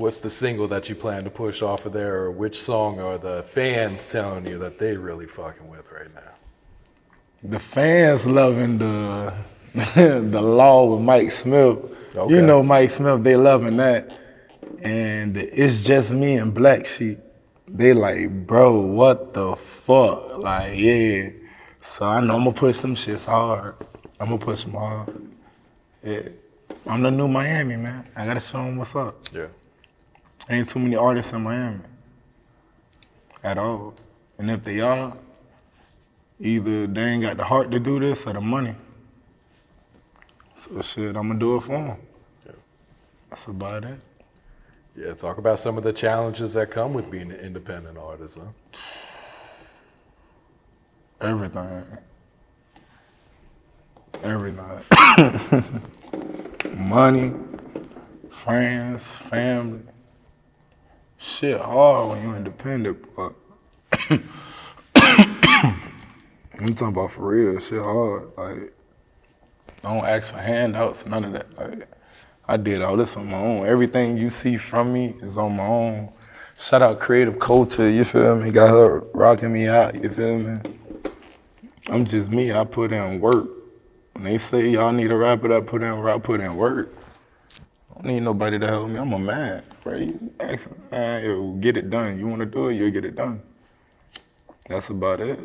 What's 0.00 0.20
the 0.20 0.30
single 0.30 0.66
that 0.68 0.88
you 0.88 0.94
plan 0.94 1.24
to 1.24 1.30
push 1.30 1.60
off 1.60 1.84
of 1.84 1.92
there, 1.92 2.22
or 2.22 2.30
which 2.30 2.58
song 2.58 2.98
are 3.00 3.18
the 3.18 3.42
fans 3.42 4.10
telling 4.10 4.46
you 4.46 4.58
that 4.60 4.78
they 4.78 4.96
really 4.96 5.26
fucking 5.26 5.68
with 5.68 5.92
right 5.92 6.08
now? 6.14 6.32
The 7.42 7.60
fans 7.60 8.24
loving 8.24 8.78
the 8.78 9.34
the 9.74 10.40
law 10.40 10.86
with 10.86 11.04
Mike 11.04 11.30
Smith. 11.32 11.76
Okay. 12.16 12.34
You 12.34 12.40
know 12.40 12.62
Mike 12.62 12.92
Smith, 12.92 13.22
they 13.22 13.36
loving 13.36 13.76
that. 13.76 14.10
And 14.80 15.36
it's 15.36 15.82
just 15.82 16.12
me 16.12 16.36
and 16.36 16.54
Black 16.54 16.86
Sheep. 16.86 17.18
They 17.68 17.92
like, 17.92 18.46
bro, 18.46 18.80
what 18.80 19.34
the 19.34 19.56
fuck? 19.84 20.38
Like, 20.38 20.78
yeah. 20.78 21.28
So 21.84 22.06
I 22.06 22.20
know 22.22 22.36
I'm 22.36 22.44
gonna 22.44 22.52
push 22.52 22.78
some 22.78 22.96
shits 22.96 23.26
hard. 23.26 23.74
I'm 24.18 24.30
gonna 24.30 24.38
push 24.38 24.62
them 24.62 24.72
hard. 24.72 25.14
Yeah. 26.02 26.22
I'm 26.86 27.02
the 27.02 27.10
new 27.10 27.28
Miami, 27.28 27.76
man. 27.76 28.08
I 28.16 28.24
gotta 28.24 28.40
show 28.40 28.64
them 28.64 28.78
what's 28.78 28.96
up. 28.96 29.28
Yeah. 29.34 29.48
Ain't 30.50 30.68
too 30.68 30.80
many 30.80 30.96
artists 30.96 31.32
in 31.32 31.42
Miami 31.42 31.78
at 33.44 33.56
all. 33.56 33.94
And 34.36 34.50
if 34.50 34.64
they 34.64 34.80
are, 34.80 35.16
either 36.40 36.88
they 36.88 37.02
ain't 37.02 37.22
got 37.22 37.36
the 37.36 37.44
heart 37.44 37.70
to 37.70 37.78
do 37.78 38.00
this 38.00 38.26
or 38.26 38.32
the 38.32 38.40
money. 38.40 38.74
So 40.56 40.82
shit, 40.82 41.16
I'm 41.16 41.28
gonna 41.28 41.38
do 41.38 41.56
it 41.56 41.60
for 41.62 41.78
him. 41.78 41.96
That's 43.30 43.46
about 43.46 43.84
it. 43.84 44.00
Yeah, 44.96 45.14
talk 45.14 45.38
about 45.38 45.60
some 45.60 45.78
of 45.78 45.84
the 45.84 45.92
challenges 45.92 46.54
that 46.54 46.72
come 46.72 46.94
with 46.94 47.08
being 47.10 47.30
an 47.30 47.38
independent 47.38 47.96
artist, 47.96 48.38
huh? 48.38 48.80
Everything. 51.20 51.86
Everything. 54.24 54.80
Money, 56.88 57.34
friends, 58.42 59.06
family. 59.06 59.80
Shit 61.22 61.61
hard 61.61 62.09
when 62.09 62.22
you're 62.22 62.37
independent, 62.37 63.14
but 63.14 63.35
I'm 64.96 65.44
talking 66.59 66.88
about 66.88 67.12
for 67.12 67.26
real, 67.28 67.61
shit 67.61 67.83
hard. 67.83 68.30
Like, 68.38 68.72
don't 69.83 70.02
ask 70.02 70.33
for 70.33 70.38
handouts, 70.38 71.04
none 71.04 71.26
of 71.26 71.33
that. 71.35 71.59
Like, 71.59 71.88
I 72.48 72.56
did 72.56 72.80
all 72.80 72.96
this 72.96 73.18
on 73.18 73.28
my 73.28 73.37
own. 73.37 73.66
Everything 73.66 74.16
you 74.16 74.30
see 74.30 74.56
from 74.56 74.94
me 74.94 75.14
is 75.20 75.37
on 75.37 75.56
my 75.56 75.66
own. 75.66 76.11
Shout 76.59 76.80
out 76.80 77.00
creative 77.00 77.38
culture, 77.38 77.90
you 77.90 78.04
feel 78.04 78.37
me? 78.37 78.50
Got 78.50 78.70
her 78.70 79.00
rocking 79.12 79.52
me 79.52 79.68
out, 79.68 80.02
you 80.02 80.09
feel 80.09 80.38
me? 80.38 80.59
I'm 81.88 82.06
just 82.06 82.30
me. 82.30 82.50
I 82.50 82.64
put 82.64 82.92
in 82.92 83.20
work. 83.20 83.46
When 84.14 84.24
they 84.24 84.38
say 84.38 84.70
y'all 84.70 84.92
need 84.92 85.09
to 85.09 85.16
wrap 85.16 85.44
it 85.44 85.52
up, 85.52 85.66
put 85.66 85.83
in 85.83 85.92
I 85.92 86.18
put 86.18 86.40
in 86.40 86.56
work. 86.56 86.94
I 88.00 88.02
don't 88.02 88.14
need 88.14 88.20
nobody 88.20 88.58
to 88.58 88.66
help 88.66 88.88
me. 88.88 88.98
I'm 88.98 89.12
a 89.12 89.18
man, 89.18 89.62
right? 89.84 90.06
You 90.06 90.32
ask 90.40 90.70
man, 90.90 91.22
yo, 91.22 91.52
get 91.60 91.76
it 91.76 91.90
done. 91.90 92.18
You 92.18 92.28
want 92.28 92.40
to 92.40 92.46
do 92.46 92.68
it, 92.68 92.76
you'll 92.76 92.90
get 92.90 93.04
it 93.04 93.14
done. 93.14 93.42
That's 94.66 94.88
about 94.88 95.20
it. 95.20 95.38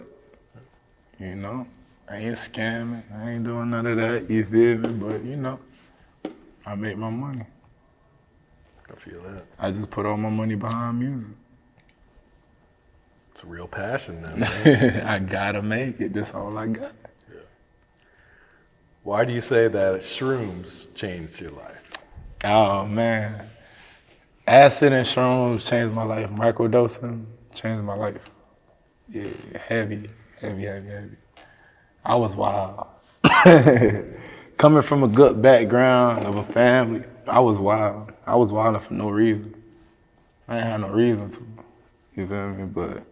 You 1.20 1.36
know, 1.36 1.68
I 2.10 2.16
ain't 2.16 2.38
scamming. 2.38 3.04
I 3.14 3.32
ain't 3.32 3.44
doing 3.44 3.72
none 3.72 3.86
of 3.86 3.98
that. 3.98 4.32
You 4.32 4.46
feel 4.46 4.78
me? 4.78 4.88
But 4.88 5.26
you 5.26 5.36
know, 5.36 5.60
I 6.66 6.76
make 6.76 6.98
my 6.98 7.10
money. 7.10 7.46
I 8.90 8.96
feel 9.02 9.22
that. 9.24 9.44
I 9.60 9.72
just 9.72 9.92
put 9.92 10.06
all 10.06 10.16
my 10.16 10.30
money 10.30 10.56
behind 10.56 11.00
music. 11.00 11.32
It's 13.34 13.44
a 13.44 13.48
real 13.48 13.68
passion 13.68 14.22
now. 14.22 14.34
man. 14.64 15.06
I 15.06 15.20
gotta 15.20 15.62
make 15.62 16.00
it. 16.00 16.14
That's 16.14 16.34
all 16.34 16.58
I 16.58 16.68
got. 16.68 16.94
Yeah. 17.30 17.42
Why 19.04 19.26
do 19.26 19.34
you 19.34 19.42
say 19.42 19.68
that 19.68 20.00
shrooms 20.00 20.96
changed 20.96 21.42
your 21.42 21.52
life? 21.52 21.75
Oh 22.48 22.86
man, 22.86 23.50
acid 24.46 24.94
and 24.94 25.08
shrooms 25.08 25.68
changed 25.68 25.96
my 25.96 26.04
life. 26.04 26.30
Microdosing 26.30 27.26
changed 27.56 27.84
my 27.84 27.96
life. 27.96 28.22
Yeah, 29.10 29.30
heavy, 29.68 30.12
heavy, 30.40 30.66
heavy, 30.66 30.88
heavy. 30.88 31.16
I 32.04 32.14
was 32.14 32.36
wild. 32.36 32.86
Coming 34.58 34.84
from 34.84 35.02
a 35.02 35.08
good 35.08 35.42
background 35.42 36.28
of 36.28 36.36
a 36.36 36.44
family, 36.54 37.04
I 37.26 37.40
was 37.40 37.58
wild. 37.58 38.12
I 38.28 38.36
was 38.36 38.52
wild 38.52 38.80
for 38.84 38.94
no 38.94 39.10
reason. 39.10 39.64
I 40.48 40.58
had 40.58 40.82
no 40.82 40.90
reason 40.90 41.32
to. 41.32 41.40
You 42.16 42.28
feel 42.28 42.50
me? 42.50 42.66
But 42.66 43.04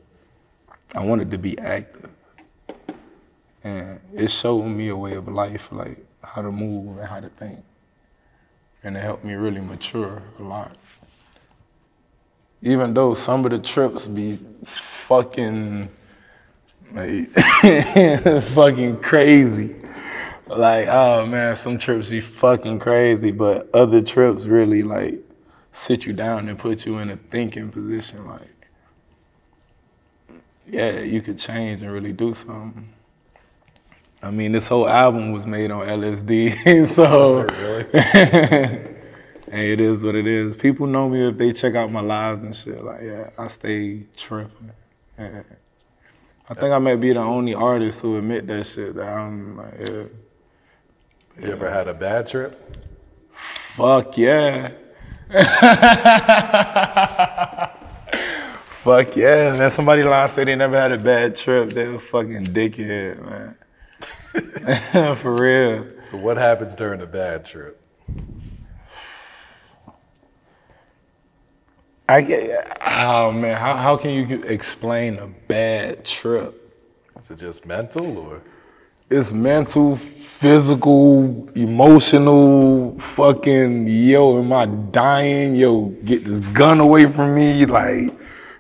I 0.94 1.04
wanted 1.04 1.32
to 1.32 1.40
be 1.40 1.58
active. 1.58 2.12
And 3.64 4.00
it 4.14 4.30
showed 4.30 4.68
me 4.68 4.90
a 4.90 4.96
way 4.96 5.16
of 5.16 5.28
life, 5.28 5.70
like 5.72 6.06
how 6.22 6.44
to 6.44 6.52
move 6.52 7.00
and 7.00 7.08
how 7.08 7.20
to 7.20 7.30
think. 7.30 7.64
And 8.84 8.98
it 8.98 9.02
helped 9.02 9.24
me 9.24 9.34
really 9.34 9.62
mature 9.62 10.22
a 10.40 10.44
lot. 10.44 10.76
Even 12.62 12.94
though 12.94 13.14
some 13.14 13.46
of 13.46 13.52
the 13.52 13.60
trips 13.60 14.08
be 14.08 14.40
fucking 14.66 15.90
like 16.94 17.32
fucking 18.54 19.00
crazy. 19.02 19.76
Like, 20.48 20.88
oh 20.88 21.26
man, 21.26 21.56
some 21.56 21.80
trips 21.80 22.10
be 22.10 22.22
fucking 22.22 22.80
crazy, 22.80 23.32
but 23.32 23.70
other 23.74 24.02
trips 24.02 24.46
really 24.46 24.84
like 24.84 25.20
sit 25.74 26.06
you 26.06 26.14
down 26.14 26.50
and 26.50 26.60
put 26.60 26.86
you 26.86 26.98
in 27.00 27.10
a 27.10 27.18
thinking 27.18 27.70
position 27.72 28.28
like 28.28 28.54
yeah, 30.68 31.00
you 31.00 31.22
could 31.22 31.38
change 31.38 31.82
and 31.82 31.92
really 31.92 32.14
do 32.14 32.34
something. 32.34 32.88
I 34.24 34.32
mean, 34.32 34.54
this 34.54 34.68
whole 34.68 34.88
album 34.88 35.34
was 35.34 35.46
made 35.46 35.70
on 35.70 35.86
LSD, 35.86 36.88
so 36.96 37.06
oh, 37.06 37.44
really? 37.44 37.84
hey, 39.52 39.74
it 39.74 39.82
is 39.82 40.02
what 40.02 40.16
it 40.16 40.26
is. 40.26 40.56
People 40.56 40.88
know 40.88 41.10
me 41.10 41.28
if 41.28 41.36
they 41.36 41.52
check 41.52 41.76
out 41.76 41.92
my 41.92 42.00
lives 42.00 42.42
and 42.42 42.56
shit. 42.56 42.82
Like, 42.82 43.02
yeah, 43.02 43.32
I 43.38 43.50
stay 43.50 44.06
tripping. 44.16 44.72
Yeah. 45.20 45.44
I 46.50 46.54
think 46.54 46.72
I 46.72 46.80
may 46.80 46.96
be 46.96 47.12
the 47.12 47.20
only 47.20 47.54
artist 47.54 48.00
who 48.00 48.18
admit 48.18 48.48
that 48.48 48.66
shit. 48.66 48.96
That 48.96 49.10
I'm 49.10 49.58
like, 49.58 49.74
yeah. 49.80 50.04
You 51.42 51.52
ever 51.52 51.70
had 51.70 51.90
a 51.90 51.94
bad 51.94 52.28
trip? 52.28 52.58
Fuck 53.76 54.18
yeah. 54.18 54.72
Fuck 58.84 59.18
yeah, 59.18 59.58
man. 59.58 59.72
Somebody 59.72 60.04
lie 60.04 60.30
say 60.30 60.46
they 60.46 60.56
never 60.56 60.80
had 60.80 60.94
a 60.94 60.98
bad 60.98 61.36
trip. 61.36 61.72
They're 61.72 61.96
a 61.96 62.00
fucking 62.00 62.46
dickhead, 62.46 63.22
man. 63.26 63.58
For 65.18 65.36
real. 65.36 65.86
So 66.02 66.18
what 66.18 66.38
happens 66.38 66.74
during 66.74 67.02
a 67.02 67.06
bad 67.06 67.46
trip? 67.46 67.80
I 72.10 72.22
get, 72.22 72.78
oh 72.86 73.32
man, 73.32 73.58
how, 73.58 73.76
how 73.78 73.98
can 73.98 74.12
you 74.12 74.44
explain 74.44 75.18
a 75.20 75.28
bad 75.28 76.04
trip? 76.04 76.60
Is 77.20 77.32
it 77.32 77.40
just 77.40 77.66
mental 77.66 78.18
or? 78.18 78.42
It's 79.10 79.32
mental, 79.32 79.96
physical, 79.96 81.48
emotional, 81.56 83.00
fucking, 83.00 83.88
yo, 83.88 84.40
am 84.40 84.52
I 84.52 84.66
dying? 84.66 85.56
Yo, 85.56 85.90
get 86.04 86.26
this 86.26 86.40
gun 86.48 86.80
away 86.80 87.06
from 87.06 87.36
me. 87.36 87.66
Like, 87.66 88.12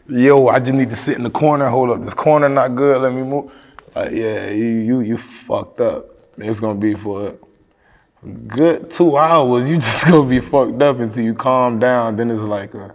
yo, 0.07 0.47
I 0.47 0.59
just 0.59 0.73
need 0.73 0.91
to 0.91 0.95
sit 0.95 1.17
in 1.17 1.23
the 1.23 1.29
corner. 1.29 1.67
Hold 1.69 1.89
up, 1.89 2.03
this 2.03 2.13
corner 2.13 2.49
not 2.49 2.75
good. 2.75 3.01
Let 3.01 3.13
me 3.13 3.23
move. 3.23 3.51
Like, 3.95 4.11
yeah, 4.11 4.49
you 4.49 4.65
you 4.65 4.99
you 5.01 5.17
fucked 5.17 5.79
up. 5.79 6.09
It's 6.37 6.59
gonna 6.59 6.79
be 6.79 6.95
for 6.95 7.27
a 7.27 8.27
good 8.27 8.89
two 8.89 9.17
hours. 9.17 9.69
You 9.69 9.75
just 9.77 10.05
gonna 10.05 10.27
be 10.27 10.39
fucked 10.39 10.81
up 10.81 10.99
until 10.99 11.23
you 11.23 11.33
calm 11.35 11.79
down. 11.79 12.15
Then 12.15 12.31
it's 12.31 12.41
like, 12.41 12.73
a, 12.73 12.93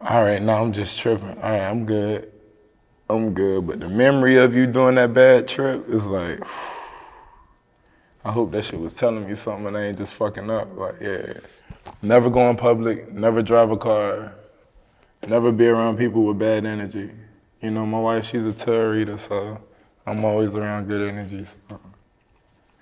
all 0.00 0.22
right, 0.22 0.40
now 0.40 0.62
I'm 0.62 0.72
just 0.72 0.98
tripping. 0.98 1.36
All 1.42 1.50
right, 1.50 1.60
I'm 1.60 1.84
good. 1.84 2.32
I'm 3.10 3.34
good. 3.34 3.66
But 3.66 3.80
the 3.80 3.88
memory 3.88 4.36
of 4.38 4.54
you 4.54 4.66
doing 4.66 4.94
that 4.94 5.12
bad 5.12 5.46
trip 5.46 5.86
is 5.88 6.04
like, 6.04 6.40
I 8.24 8.32
hope 8.32 8.52
that 8.52 8.64
shit 8.64 8.80
was 8.80 8.94
telling 8.94 9.28
me 9.28 9.34
something 9.34 9.66
and 9.66 9.76
I 9.76 9.86
ain't 9.86 9.98
just 9.98 10.14
fucking 10.14 10.48
up. 10.48 10.74
Like, 10.76 11.00
yeah, 11.00 11.34
never 12.00 12.30
go 12.30 12.48
in 12.48 12.56
public, 12.56 13.12
never 13.12 13.42
drive 13.42 13.70
a 13.70 13.76
car, 13.76 14.32
never 15.28 15.52
be 15.52 15.66
around 15.66 15.98
people 15.98 16.24
with 16.24 16.38
bad 16.38 16.64
energy. 16.64 17.10
You 17.60 17.70
know, 17.70 17.84
my 17.84 18.00
wife, 18.00 18.26
she's 18.26 18.44
a 18.44 18.52
tarot 18.52 18.90
reader, 18.90 19.18
so 19.18 19.60
I'm 20.06 20.24
always 20.24 20.54
around 20.54 20.88
good 20.88 21.08
energy. 21.08 21.46
So 21.46 21.74
uh-uh. 21.74 21.78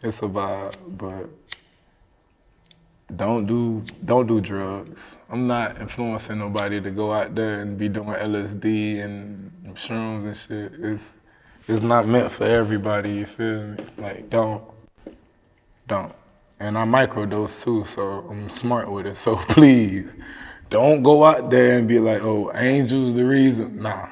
it's 0.02 0.18
a 0.18 0.22
vibe, 0.22 0.74
but 0.96 1.28
don't 3.16 3.46
do 3.46 3.84
don't 4.04 4.26
do 4.26 4.40
drugs. 4.40 5.00
I'm 5.28 5.46
not 5.46 5.80
influencing 5.80 6.38
nobody 6.38 6.80
to 6.80 6.90
go 6.90 7.12
out 7.12 7.34
there 7.34 7.60
and 7.60 7.76
be 7.76 7.88
doing 7.88 8.08
LSD 8.08 9.02
and 9.04 9.52
shrooms 9.74 10.26
and 10.26 10.36
shit. 10.36 10.72
It's 10.80 11.04
it's 11.68 11.82
not 11.82 12.06
meant 12.06 12.30
for 12.32 12.44
everybody. 12.44 13.12
You 13.12 13.26
feel 13.26 13.64
me? 13.64 13.84
Like 13.98 14.30
don't 14.30 14.62
don't. 15.88 16.14
And 16.58 16.76
I 16.76 16.84
microdose 16.84 17.62
too, 17.64 17.84
so 17.86 18.26
I'm 18.30 18.50
smart 18.50 18.90
with 18.90 19.06
it. 19.06 19.16
So 19.16 19.36
please, 19.48 20.06
don't 20.68 21.02
go 21.02 21.24
out 21.24 21.50
there 21.50 21.78
and 21.78 21.88
be 21.88 21.98
like, 21.98 22.22
"Oh, 22.22 22.52
angels 22.54 23.14
the 23.14 23.24
reason." 23.24 23.82
Nah. 23.82 24.08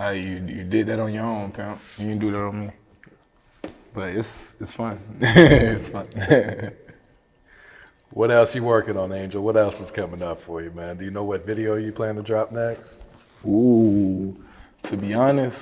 You 0.00 0.44
you 0.46 0.64
did 0.64 0.86
that 0.88 0.98
on 0.98 1.12
your 1.12 1.24
own, 1.24 1.52
pimp. 1.52 1.80
You 1.98 2.08
didn't 2.08 2.20
do 2.20 2.30
that 2.32 2.38
on 2.38 2.66
me. 2.66 2.72
But 3.92 4.16
it's 4.16 4.52
it's 4.60 4.72
fun. 4.72 5.00
it's 5.20 5.88
fun. 5.88 6.06
What 8.10 8.30
else 8.30 8.54
you 8.54 8.62
working 8.62 8.96
on, 8.96 9.12
Angel? 9.12 9.42
What 9.42 9.56
else 9.56 9.80
is 9.80 9.90
coming 9.90 10.22
up 10.22 10.40
for 10.40 10.62
you, 10.62 10.70
man? 10.70 10.96
Do 10.96 11.04
you 11.04 11.10
know 11.10 11.24
what 11.24 11.44
video 11.44 11.74
you 11.74 11.90
plan 11.90 12.14
to 12.14 12.22
drop 12.22 12.52
next? 12.52 13.02
Ooh, 13.44 14.36
to 14.84 14.96
be 14.96 15.14
honest, 15.14 15.60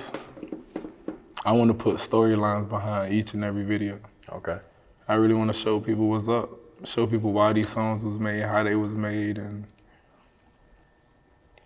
I 1.43 1.51
want 1.51 1.69
to 1.69 1.73
put 1.73 1.97
storylines 1.97 2.69
behind 2.69 3.11
each 3.11 3.33
and 3.33 3.43
every 3.43 3.63
video. 3.63 3.99
Okay. 4.29 4.59
I 5.07 5.15
really 5.15 5.33
want 5.33 5.51
to 5.51 5.59
show 5.59 5.79
people 5.79 6.07
what's 6.07 6.27
up, 6.27 6.51
show 6.85 7.07
people 7.07 7.33
why 7.33 7.53
these 7.53 7.69
songs 7.69 8.03
was 8.03 8.19
made, 8.19 8.43
how 8.43 8.61
they 8.61 8.75
was 8.75 8.91
made, 8.91 9.39
and 9.39 9.65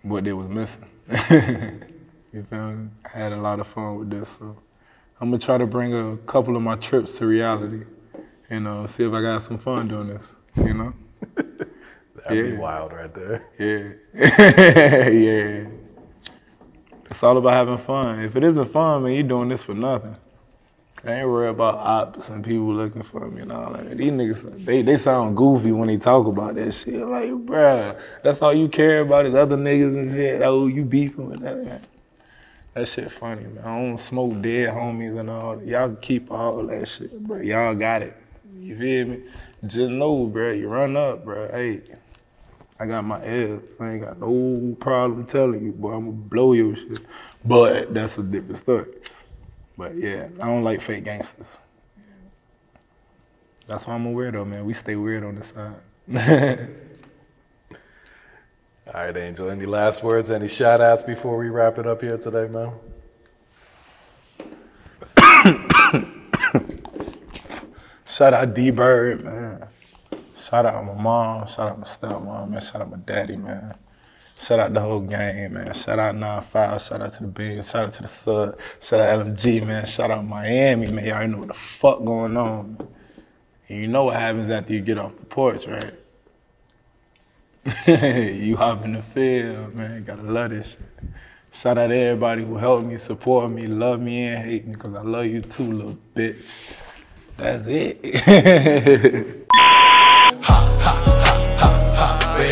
what 0.03 0.23
they 0.23 0.32
was 0.32 0.47
missing. 0.47 0.86
you 2.33 2.45
feel 2.49 2.71
me? 2.71 2.89
I 3.05 3.17
had 3.17 3.33
a 3.33 3.37
lot 3.37 3.59
of 3.59 3.67
fun 3.67 3.97
with 3.97 4.09
this, 4.09 4.29
so 4.39 4.57
I'm 5.19 5.29
gonna 5.29 5.41
try 5.41 5.57
to 5.57 5.65
bring 5.65 5.93
a 5.93 6.17
couple 6.25 6.55
of 6.55 6.61
my 6.61 6.75
trips 6.75 7.17
to 7.17 7.25
reality, 7.25 7.83
and 8.49 8.67
uh, 8.67 8.87
see 8.87 9.03
if 9.03 9.13
I 9.13 9.21
got 9.21 9.41
some 9.41 9.57
fun 9.57 9.87
doing 9.87 10.09
this. 10.09 10.23
You 10.57 10.73
know? 10.73 10.93
That'd 12.23 12.51
be 12.51 12.57
wild 12.57 12.91
right 12.93 13.13
there. 13.13 13.45
Yeah. 13.57 15.09
yeah. 15.09 15.67
It's 17.09 17.23
all 17.23 17.37
about 17.37 17.53
having 17.53 17.77
fun. 17.77 18.21
If 18.21 18.35
it 18.35 18.43
isn't 18.43 18.73
fun, 18.73 19.03
man, 19.03 19.13
you're 19.13 19.23
doing 19.23 19.49
this 19.49 19.61
for 19.61 19.73
nothing. 19.73 20.15
I 21.05 21.19
ain't 21.19 21.27
worried 21.27 21.51
about 21.51 21.75
ops 21.75 22.29
and 22.29 22.43
people 22.43 22.73
looking 22.73 23.03
for 23.03 23.29
me 23.29 23.43
and 23.43 23.51
all 23.51 23.71
that. 23.71 23.97
These 23.97 24.11
niggas, 24.11 24.65
they, 24.65 24.81
they 24.81 24.97
sound 24.97 25.37
goofy 25.37 25.71
when 25.71 25.87
they 25.87 25.97
talk 25.97 26.27
about 26.27 26.55
that 26.55 26.73
shit. 26.73 26.95
Like, 26.95 27.29
bruh, 27.29 27.97
that's 28.23 28.41
all 28.41 28.53
you 28.53 28.67
care 28.67 29.01
about 29.01 29.25
is 29.25 29.35
other 29.35 29.55
niggas 29.55 29.95
and 29.95 30.11
shit. 30.11 30.41
Oh, 30.41 30.67
you 30.67 30.83
beefing 30.83 31.29
with 31.29 31.41
that. 31.41 31.63
Man. 31.63 31.81
That 32.77 32.87
shit 32.87 33.11
funny, 33.11 33.41
man. 33.41 33.63
I 33.65 33.79
don't 33.79 33.97
smoke 33.97 34.39
dead 34.39 34.69
homies 34.69 35.19
and 35.19 35.31
all 35.31 35.57
that. 35.57 35.65
Y'all 35.65 35.95
keep 35.95 36.29
all 36.29 36.61
that 36.67 36.87
shit, 36.87 37.19
bro. 37.25 37.41
Y'all 37.41 37.73
got 37.73 38.03
it. 38.03 38.15
You 38.59 38.77
feel 38.77 39.07
me? 39.07 39.23
Just 39.65 39.89
know, 39.89 40.27
bro, 40.27 40.51
you 40.51 40.67
run 40.67 40.95
up, 40.95 41.25
bro. 41.25 41.49
Hey, 41.51 41.81
I 42.79 42.85
got 42.85 43.03
my 43.03 43.25
L's. 43.25 43.63
I 43.79 43.93
ain't 43.93 44.03
got 44.03 44.19
no 44.19 44.77
problem 44.79 45.25
telling 45.25 45.65
you, 45.65 45.71
boy. 45.71 45.93
I'm 45.93 46.05
gonna 46.05 46.11
blow 46.11 46.53
your 46.53 46.75
shit. 46.75 46.99
But 47.43 47.95
that's 47.95 48.19
a 48.19 48.21
different 48.21 48.59
story. 48.59 48.85
But 49.75 49.95
yeah, 49.95 50.27
I 50.39 50.45
don't 50.45 50.63
like 50.63 50.83
fake 50.83 51.05
gangsters. 51.05 51.47
That's 53.65 53.87
why 53.87 53.95
I'm 53.95 54.05
a 54.05 54.11
weirdo, 54.11 54.45
man. 54.45 54.65
We 54.65 54.73
stay 54.73 54.95
weird 54.95 55.23
on 55.23 55.33
this 55.33 55.51
side. 55.51 56.69
All 58.93 59.04
right, 59.04 59.17
Angel. 59.17 59.50
Any 59.50 59.65
last 59.65 60.02
words? 60.02 60.32
Any 60.32 60.47
shout 60.47 60.80
outs 60.80 61.04
before 61.04 61.38
we 61.38 61.50
wrap 61.50 61.78
it 61.78 61.86
up 61.86 62.02
here 62.02 62.17
today, 62.17 62.47
man? 62.47 62.71
Shout 68.06 68.34
out 68.34 68.54
D 68.54 68.71
Bird, 68.71 69.26
man. 69.26 69.67
Shout 70.38 70.65
out 70.65 70.86
my 70.86 70.93
mom. 70.93 71.47
Shout 71.47 71.67
out 71.67 71.80
my 71.80 71.86
stepmom, 71.86 72.50
man. 72.50 72.62
Shout 72.62 72.82
out 72.82 72.89
my 72.89 72.97
daddy, 72.97 73.36
man. 73.36 73.76
Shout 74.39 74.60
out 74.60 74.73
the 74.73 74.80
whole 74.80 75.02
gang, 75.02 75.54
man. 75.54 75.73
Shout 75.73 76.00
out 76.00 76.15
9-5. 76.15 76.88
Shout 76.88 77.02
out 77.02 77.13
to 77.15 77.23
the 77.23 77.28
Big. 77.28 77.63
Shout 77.65 77.88
out 77.88 77.93
to 77.95 78.04
the 78.04 78.08
Sud. 78.08 78.58
Shout 78.82 79.02
out 79.02 79.19
LMG, 79.19 79.67
man. 79.67 79.86
Shout 79.86 80.12
out 80.12 80.26
Miami, 80.26 80.91
man. 80.91 81.06
Y'all 81.06 81.28
know 81.28 81.39
what 81.39 81.50
the 81.50 81.54
fuck 81.54 82.06
going 82.06 82.38
on. 82.38 82.88
And 83.67 83.82
you 83.82 83.88
know 83.88 84.06
what 84.06 84.15
happens 84.15 84.50
after 84.50 84.73
you 84.73 84.80
get 84.80 84.97
off 84.97 85.17
the 85.19 85.26
porch, 85.26 85.67
right? 85.67 85.93
you 87.86 88.56
hop 88.56 88.86
in 88.86 88.93
the 88.93 89.03
field, 89.13 89.75
man. 89.75 90.01
Gotta 90.06 90.21
love 90.21 90.51
this 90.51 90.69
shit. 90.71 90.80
Shout 91.51 91.77
out 91.77 91.88
to 91.88 91.97
everybody 91.97 92.45
who 92.45 92.56
helped 92.56 92.86
me, 92.86 92.97
support 92.97 93.51
me, 93.51 93.67
love 93.67 93.99
me, 93.99 94.23
and 94.23 94.45
hate 94.45 94.65
me, 94.65 94.71
because 94.71 94.95
I 94.95 95.01
love 95.01 95.25
you 95.25 95.41
too, 95.41 95.73
little 95.73 95.97
bitch. 96.15 96.45
That's 97.36 97.67
it. 97.67 98.01
Made 98.01 98.15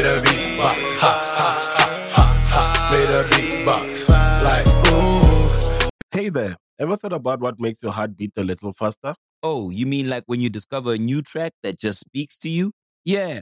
a 0.04 0.20
beatbox, 0.20 1.00
ha 1.00 1.14
ha 1.38 1.60
ha 1.72 1.88
ha 2.12 2.26
ha. 2.50 2.90
Made 2.92 3.16
a 3.16 3.24
beatbox, 3.32 4.10
like 4.44 4.68
ooh. 4.92 5.90
Hey 6.12 6.28
there, 6.28 6.58
ever 6.78 6.98
thought 6.98 7.14
about 7.14 7.40
what 7.40 7.58
makes 7.58 7.82
your 7.82 7.94
heart 7.94 8.18
beat 8.18 8.34
a 8.36 8.44
little 8.44 8.74
faster? 8.74 9.16
Oh, 9.42 9.70
you 9.70 9.86
mean 9.86 10.10
like 10.10 10.24
when 10.26 10.42
you 10.42 10.50
discover 10.50 10.94
a 10.94 10.98
new 10.98 11.22
track 11.22 11.54
that 11.64 11.80
just 11.80 12.02
speaks 12.02 12.36
to 12.40 12.50
you? 12.50 12.74
Yeah, 13.06 13.42